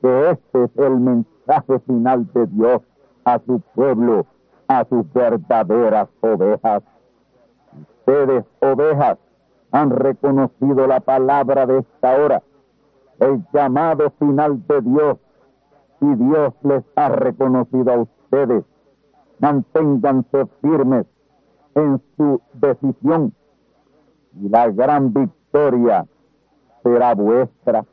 [0.00, 2.82] que este es el mensaje final de Dios
[3.24, 4.24] a su pueblo,
[4.68, 6.84] a sus verdaderas ovejas.
[7.98, 9.18] Ustedes, ovejas,
[9.72, 12.40] han reconocido la palabra de esta hora,
[13.18, 15.18] el llamado final de Dios,
[16.00, 18.64] y Dios les ha reconocido a ustedes.
[19.40, 21.06] Manténganse firmes
[21.74, 23.34] en su decisión
[24.40, 26.06] y la gran victoria
[26.82, 27.84] será vuestra.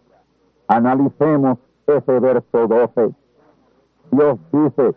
[0.67, 3.13] Analicemos ese verso 12.
[4.11, 4.95] Dios dice,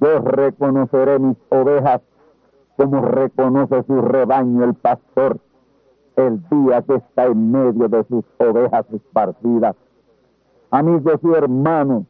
[0.00, 2.00] yo reconoceré mis ovejas
[2.76, 5.38] como reconoce su rebaño el pastor
[6.16, 9.76] el día que está en medio de sus ovejas esparcidas.
[10.70, 12.04] Amigos y hermanos,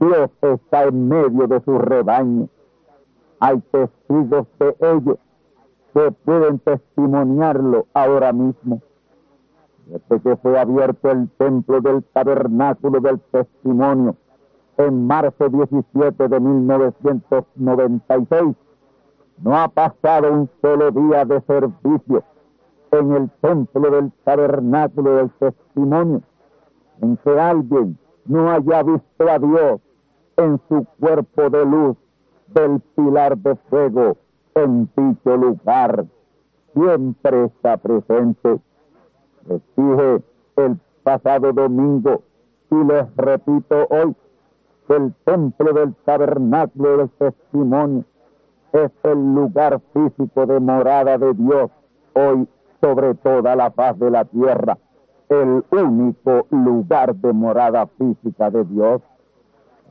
[0.00, 2.48] Dios está en medio de su rebaño.
[3.40, 5.18] Hay testigos de ello
[5.94, 8.80] que pueden testimoniarlo ahora mismo.
[9.86, 14.16] Desde que fue abierto el templo del tabernáculo del testimonio
[14.78, 18.56] en marzo 17 de 1996,
[19.38, 22.24] no ha pasado un solo día de servicio
[22.90, 26.22] en el templo del tabernáculo del testimonio
[27.00, 29.80] en que alguien no haya visto a Dios
[30.36, 31.96] en su cuerpo de luz
[32.48, 34.16] del pilar de fuego
[34.54, 36.06] en dicho lugar.
[36.74, 38.60] Siempre está presente.
[39.48, 40.22] Les dije
[40.56, 42.22] el pasado domingo
[42.70, 44.14] y les repito hoy
[44.88, 48.04] que el templo del tabernáculo del testimonio
[48.72, 51.70] es el lugar físico de morada de Dios
[52.14, 52.48] hoy
[52.80, 54.78] sobre toda la faz de la tierra,
[55.28, 59.02] el único lugar de morada física de Dios.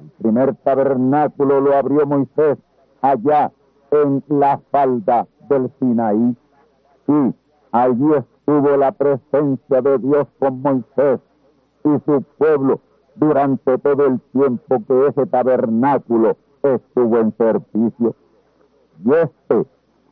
[0.01, 2.57] El primer tabernáculo lo abrió Moisés
[3.01, 3.51] allá
[3.91, 6.35] en la falda del Sinaí.
[7.07, 7.35] Y
[7.71, 8.13] allí
[8.45, 11.19] estuvo la presencia de Dios con Moisés
[11.83, 12.79] y su pueblo
[13.15, 18.15] durante todo el tiempo que ese tabernáculo estuvo en servicio.
[19.03, 19.65] Y este,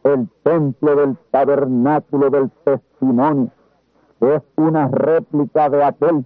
[0.04, 3.52] el templo del tabernáculo del testimonio,
[4.20, 6.26] es una réplica de aquel,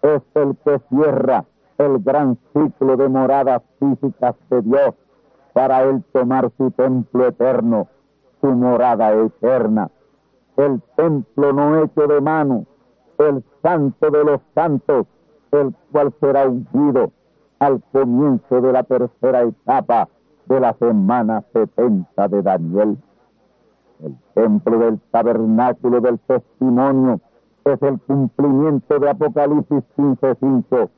[0.00, 1.44] es el que cierra
[1.76, 4.94] el gran ciclo de moradas físicas de Dios
[5.52, 7.86] para él tomar su templo eterno,
[8.40, 9.90] su morada eterna.
[10.58, 12.66] El templo no hecho de mano,
[13.18, 15.06] el santo de los santos,
[15.52, 17.12] el cual será ungido
[17.60, 20.08] al comienzo de la tercera etapa
[20.46, 22.98] de la semana 70 de Daniel.
[24.02, 27.20] El templo del tabernáculo del testimonio
[27.64, 30.90] es el cumplimiento de Apocalipsis 15:5.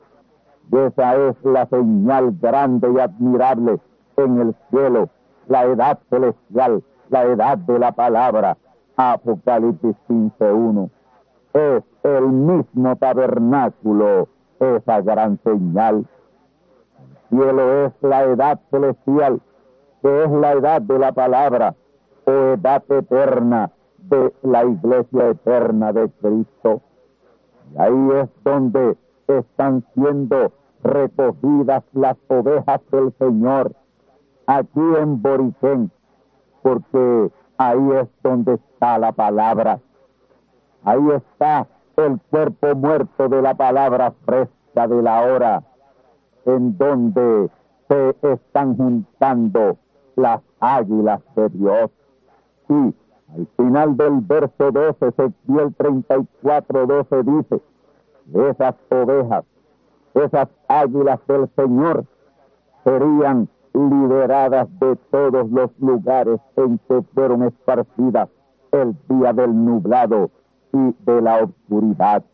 [0.72, 3.78] Y esa es la señal grande y admirable
[4.16, 5.11] en el cielo,
[5.48, 8.56] la edad celestial, la edad de la palabra.
[9.01, 10.90] Apocalipsis 15:1.
[11.55, 14.28] Es el mismo tabernáculo,
[14.59, 16.07] esa gran señal.
[17.30, 19.40] El cielo es la edad celestial,
[20.03, 21.74] que es la edad de la palabra,
[22.26, 26.82] o edad eterna de la iglesia eterna de Cristo.
[27.72, 28.98] Y ahí es donde
[29.28, 33.72] están siendo recogidas las ovejas del Señor,
[34.46, 35.90] aquí en Boriquén,
[36.62, 37.30] porque
[37.61, 39.80] ahí es donde está la palabra.
[40.82, 45.62] Ahí está el cuerpo muerto de la palabra fresca de la hora,
[46.46, 47.50] en donde
[47.86, 49.76] se están juntando
[50.16, 51.90] las águilas de Dios.
[52.70, 52.94] Y
[53.36, 57.61] al final del verso 12, Ezequiel 34, 12 dice,
[58.32, 59.44] esas ovejas,
[60.14, 62.06] esas águilas del Señor
[62.84, 68.28] serían liberadas de todos los lugares en que fueron esparcidas
[68.72, 70.30] el día del nublado
[70.72, 72.24] y de la oscuridad.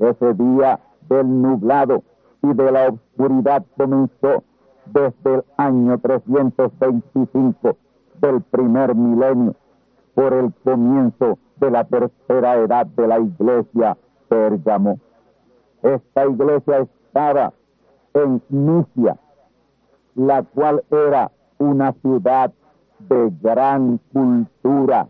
[0.00, 2.02] Ese día del nublado
[2.42, 4.42] y de la oscuridad comenzó
[4.86, 7.76] desde el año 325
[8.20, 9.54] del primer milenio
[10.14, 13.96] por el comienzo de la tercera edad de la iglesia
[14.28, 14.98] Pérgamo.
[15.82, 17.52] Esta iglesia estaba
[18.14, 19.16] en Misia,
[20.16, 22.52] la cual era una ciudad
[22.98, 25.08] de gran cultura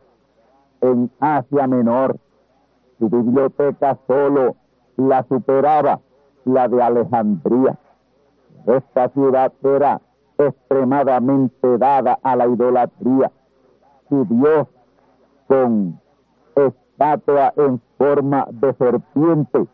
[0.81, 2.19] en Asia Menor.
[2.99, 4.57] Su biblioteca solo
[4.97, 6.01] la superaba
[6.45, 7.79] la de Alejandría.
[8.67, 10.01] Esta ciudad era
[10.39, 13.31] extremadamente dada a la idolatría.
[14.09, 14.67] Su Dios
[15.47, 16.01] con
[16.57, 19.67] estatua en forma de serpiente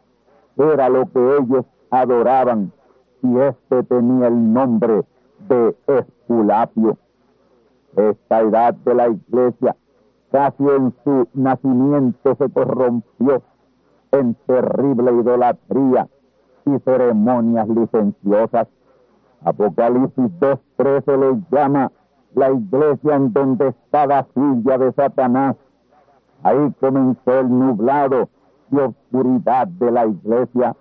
[0.57, 2.73] era lo que ellos adoraban
[3.23, 5.05] y este tenía el nombre
[5.53, 6.97] de Esculapio.
[7.97, 9.77] Esta edad de la iglesia
[10.31, 13.43] casi en su nacimiento se corrompió
[14.13, 16.09] en terrible idolatría
[16.65, 18.67] y ceremonias licenciosas.
[19.45, 21.93] Apocalipsis 2.13 le llama
[22.35, 25.57] la iglesia en donde está la silla de Satanás.
[26.45, 28.29] Ahí comenzó el nublado
[28.71, 30.75] y oscuridad de la iglesia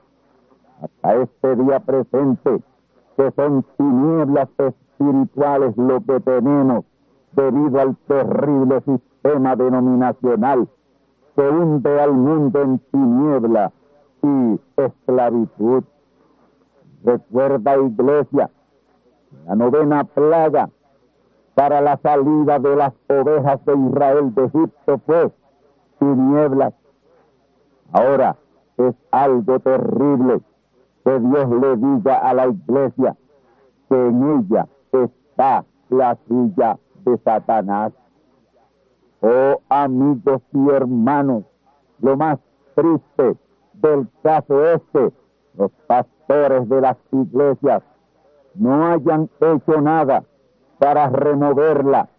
[0.81, 2.63] hasta este día presente,
[3.17, 6.85] que son tinieblas espirituales lo que tenemos
[7.33, 10.67] debido al terrible sistema denominacional
[11.35, 13.71] que hunde al mundo en tiniebla
[14.23, 15.83] y esclavitud.
[17.03, 18.49] Recuerda, iglesia,
[19.47, 20.69] la novena plaga
[21.55, 25.31] para la salida de las ovejas de Israel de Egipto fue
[25.99, 26.73] tinieblas.
[27.91, 28.35] Ahora
[28.77, 30.41] es algo terrible
[31.03, 33.15] que Dios le diga a la iglesia
[33.89, 37.93] que en ella está la silla de Satanás.
[39.21, 41.43] Oh amigos y hermanos,
[41.99, 42.39] lo más
[42.75, 43.37] triste
[43.73, 45.11] del caso este,
[45.57, 47.83] los pastores de las iglesias
[48.55, 50.23] no hayan hecho nada
[50.79, 52.09] para removerla.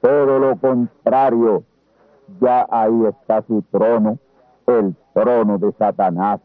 [0.00, 1.64] Todo lo contrario,
[2.40, 4.18] ya ahí está su trono,
[4.66, 6.40] el trono de Satanás.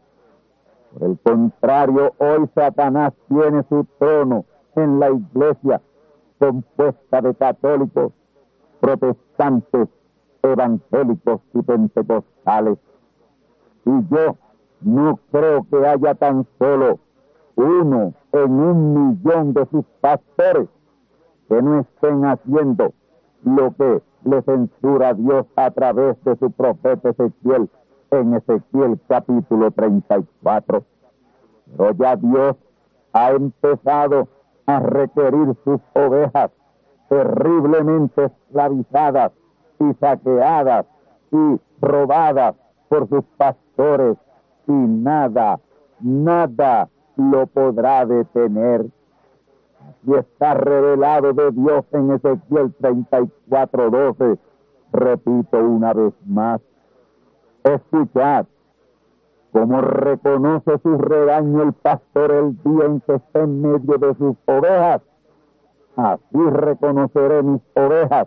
[0.92, 4.44] Por el contrario, hoy Satanás tiene su trono
[4.76, 5.80] en la iglesia
[6.38, 8.12] compuesta de católicos,
[8.80, 9.88] protestantes,
[10.42, 12.78] evangélicos y pentecostales.
[13.84, 14.36] Y yo
[14.80, 16.98] no creo que haya tan solo
[17.54, 20.68] uno en un millón de sus pastores
[21.48, 22.92] que no estén haciendo
[23.44, 27.68] lo que le censura Dios a través de su profeta Ezequiel
[28.12, 30.84] en Ezequiel capítulo 34.
[31.76, 32.56] Pero ya Dios
[33.12, 34.28] ha empezado
[34.66, 36.50] a requerir sus ovejas
[37.08, 39.32] terriblemente esclavizadas
[39.80, 40.86] y saqueadas
[41.30, 42.54] y robadas
[42.88, 44.16] por sus pastores
[44.66, 45.58] y nada,
[46.00, 48.86] nada lo podrá detener.
[50.06, 54.38] Y está revelado de Dios en Ezequiel 34, 12.
[54.92, 56.60] Repito una vez más.
[57.64, 58.46] Escuchad
[59.52, 64.36] cómo reconoce su rebaño el pastor el día en que está en medio de sus
[64.46, 65.02] ovejas.
[65.94, 68.26] Así reconoceré mis ovejas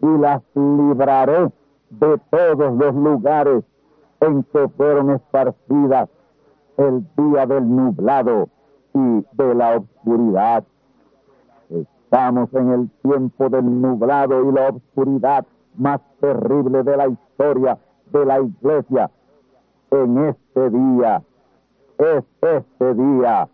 [0.00, 1.50] y las libraré
[1.90, 3.64] de todos los lugares
[4.20, 6.08] en que fueron esparcidas
[6.78, 8.48] el día del nublado
[8.94, 10.64] y de la oscuridad.
[11.68, 15.44] Estamos en el tiempo del nublado y la oscuridad
[15.76, 17.78] más terrible de la historia
[18.12, 19.10] de la iglesia.
[19.90, 21.22] En este día,
[21.98, 23.48] es este día,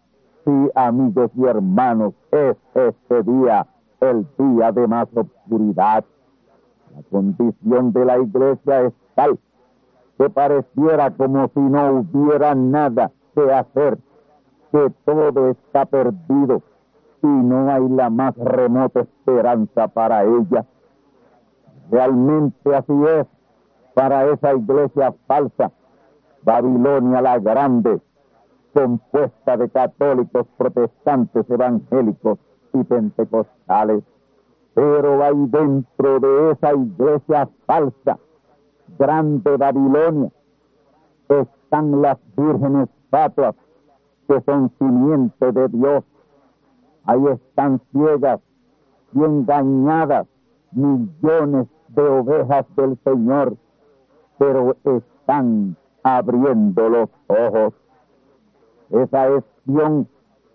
[0.44, 3.66] sí amigos y hermanos, es este día
[4.00, 6.04] el día de más oscuridad.
[6.94, 9.38] La condición de la iglesia es tal
[10.18, 13.98] que pareciera como si no hubiera nada que hacer,
[14.70, 16.62] que todo está perdido
[17.22, 20.64] y no hay la más remota esperanza para ella.
[21.90, 23.26] Realmente así es
[23.94, 25.70] para esa iglesia falsa,
[26.42, 28.00] Babilonia la Grande,
[28.72, 32.38] compuesta de católicos, protestantes, evangélicos
[32.72, 34.02] y pentecostales.
[34.74, 38.18] Pero ahí dentro de esa iglesia falsa,
[38.98, 40.30] grande Babilonia,
[41.28, 43.54] están las vírgenes fatuas
[44.28, 46.04] que son simiente de Dios.
[47.04, 48.40] Ahí están ciegas
[49.14, 50.26] y engañadas
[50.72, 53.56] millones de ovejas del Señor,
[54.38, 57.74] pero están abriendo los ojos.
[58.90, 60.08] Esa es Sion,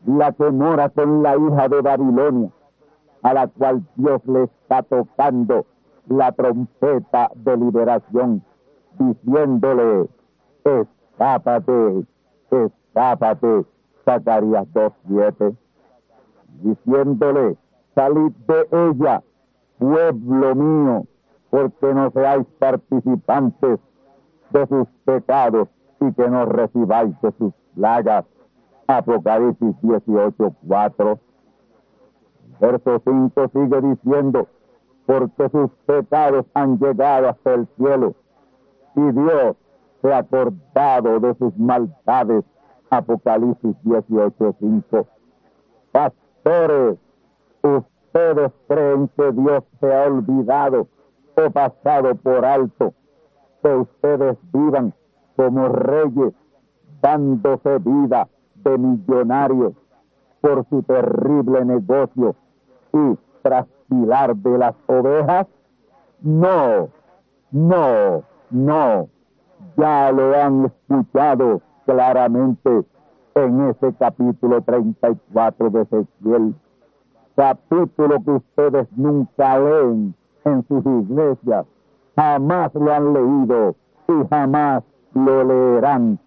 [0.05, 2.49] la que mora con la hija de Babilonia,
[3.23, 5.65] a la cual Dios le está tocando
[6.07, 8.43] la trompeta de liberación,
[8.99, 10.07] diciéndole,
[10.63, 12.05] escápate,
[12.51, 13.65] escápate,
[14.05, 15.55] Zacarías 2.7,
[16.61, 17.57] diciéndole,
[17.95, 19.23] salid de ella,
[19.79, 21.05] pueblo mío,
[21.49, 23.79] porque no seáis participantes
[24.51, 25.67] de sus pecados
[25.99, 28.25] y que no recibáis de sus plagas.
[28.87, 31.19] Apocalipsis 18.4.
[32.59, 34.47] Verso 5 sigue diciendo,
[35.05, 38.13] porque sus pecados han llegado hasta el cielo
[38.95, 39.55] y Dios
[40.01, 42.43] se ha acordado de sus maldades.
[42.89, 45.05] Apocalipsis 18:5.
[45.91, 46.97] Pastores,
[47.61, 50.87] ustedes creen que Dios se ha olvidado
[51.53, 52.93] pasado por alto,
[53.61, 54.93] que ustedes vivan
[55.35, 56.33] como reyes,
[57.01, 59.73] dándose vida de millonarios
[60.41, 62.35] por su terrible negocio
[62.93, 65.47] y trasquilar de las ovejas?
[66.21, 66.89] No,
[67.51, 69.07] no, no.
[69.77, 72.83] Ya lo han escuchado claramente
[73.35, 76.55] en ese capítulo 34 de Ezequiel,
[77.35, 80.15] capítulo que ustedes nunca leen
[80.47, 81.65] en sus iglesias,
[82.15, 83.75] jamás lo han leído
[84.07, 84.83] y jamás
[85.13, 86.19] lo leerán,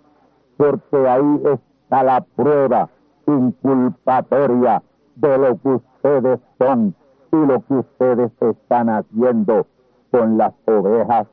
[0.56, 2.88] porque ahí está la prueba
[3.26, 4.82] inculpatoria
[5.16, 6.94] de lo que ustedes son
[7.32, 9.66] y lo que ustedes están haciendo
[10.10, 11.26] con las ovejas.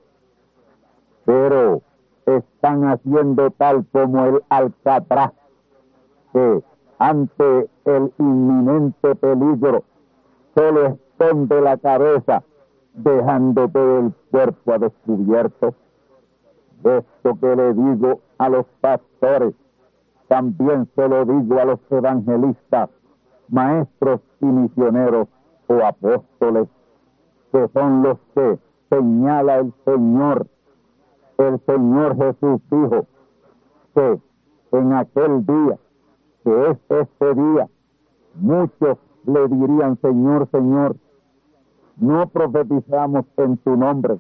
[1.26, 1.82] Pero
[2.26, 5.32] están haciendo tal como el alcatraz
[6.34, 6.64] que
[7.00, 9.84] ante el inminente peligro
[10.56, 12.44] solo esconde la cabeza
[12.98, 15.76] dejando todo el cuerpo a descubierto.
[16.84, 19.54] Esto que le digo a los pastores,
[20.28, 22.90] también se lo digo a los evangelistas,
[23.50, 25.28] maestros y misioneros
[25.68, 26.68] o apóstoles,
[27.52, 30.48] que son los que señala el Señor.
[31.38, 33.06] El Señor Jesús dijo
[33.94, 34.20] que
[34.72, 35.78] en aquel día,
[36.44, 37.68] que es este día,
[38.36, 40.96] muchos le dirían, Señor, Señor,
[42.00, 44.18] no profetizamos en tu nombre,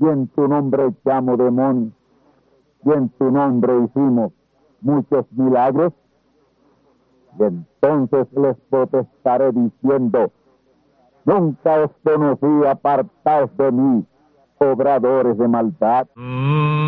[0.00, 1.92] y en tu nombre echamos demonios,
[2.84, 4.32] y en tu nombre hicimos
[4.80, 5.92] muchos milagros.
[7.38, 10.30] Y entonces les protestaré diciendo,
[11.24, 14.06] nunca os conocí apartados de mí,
[14.58, 16.06] obradores de maldad.
[16.16, 16.87] Y